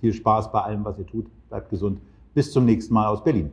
[0.00, 1.26] viel Spaß bei allem, was ihr tut.
[1.48, 2.00] Bleibt gesund.
[2.34, 3.50] Bis zum nächsten Mal aus Berlin.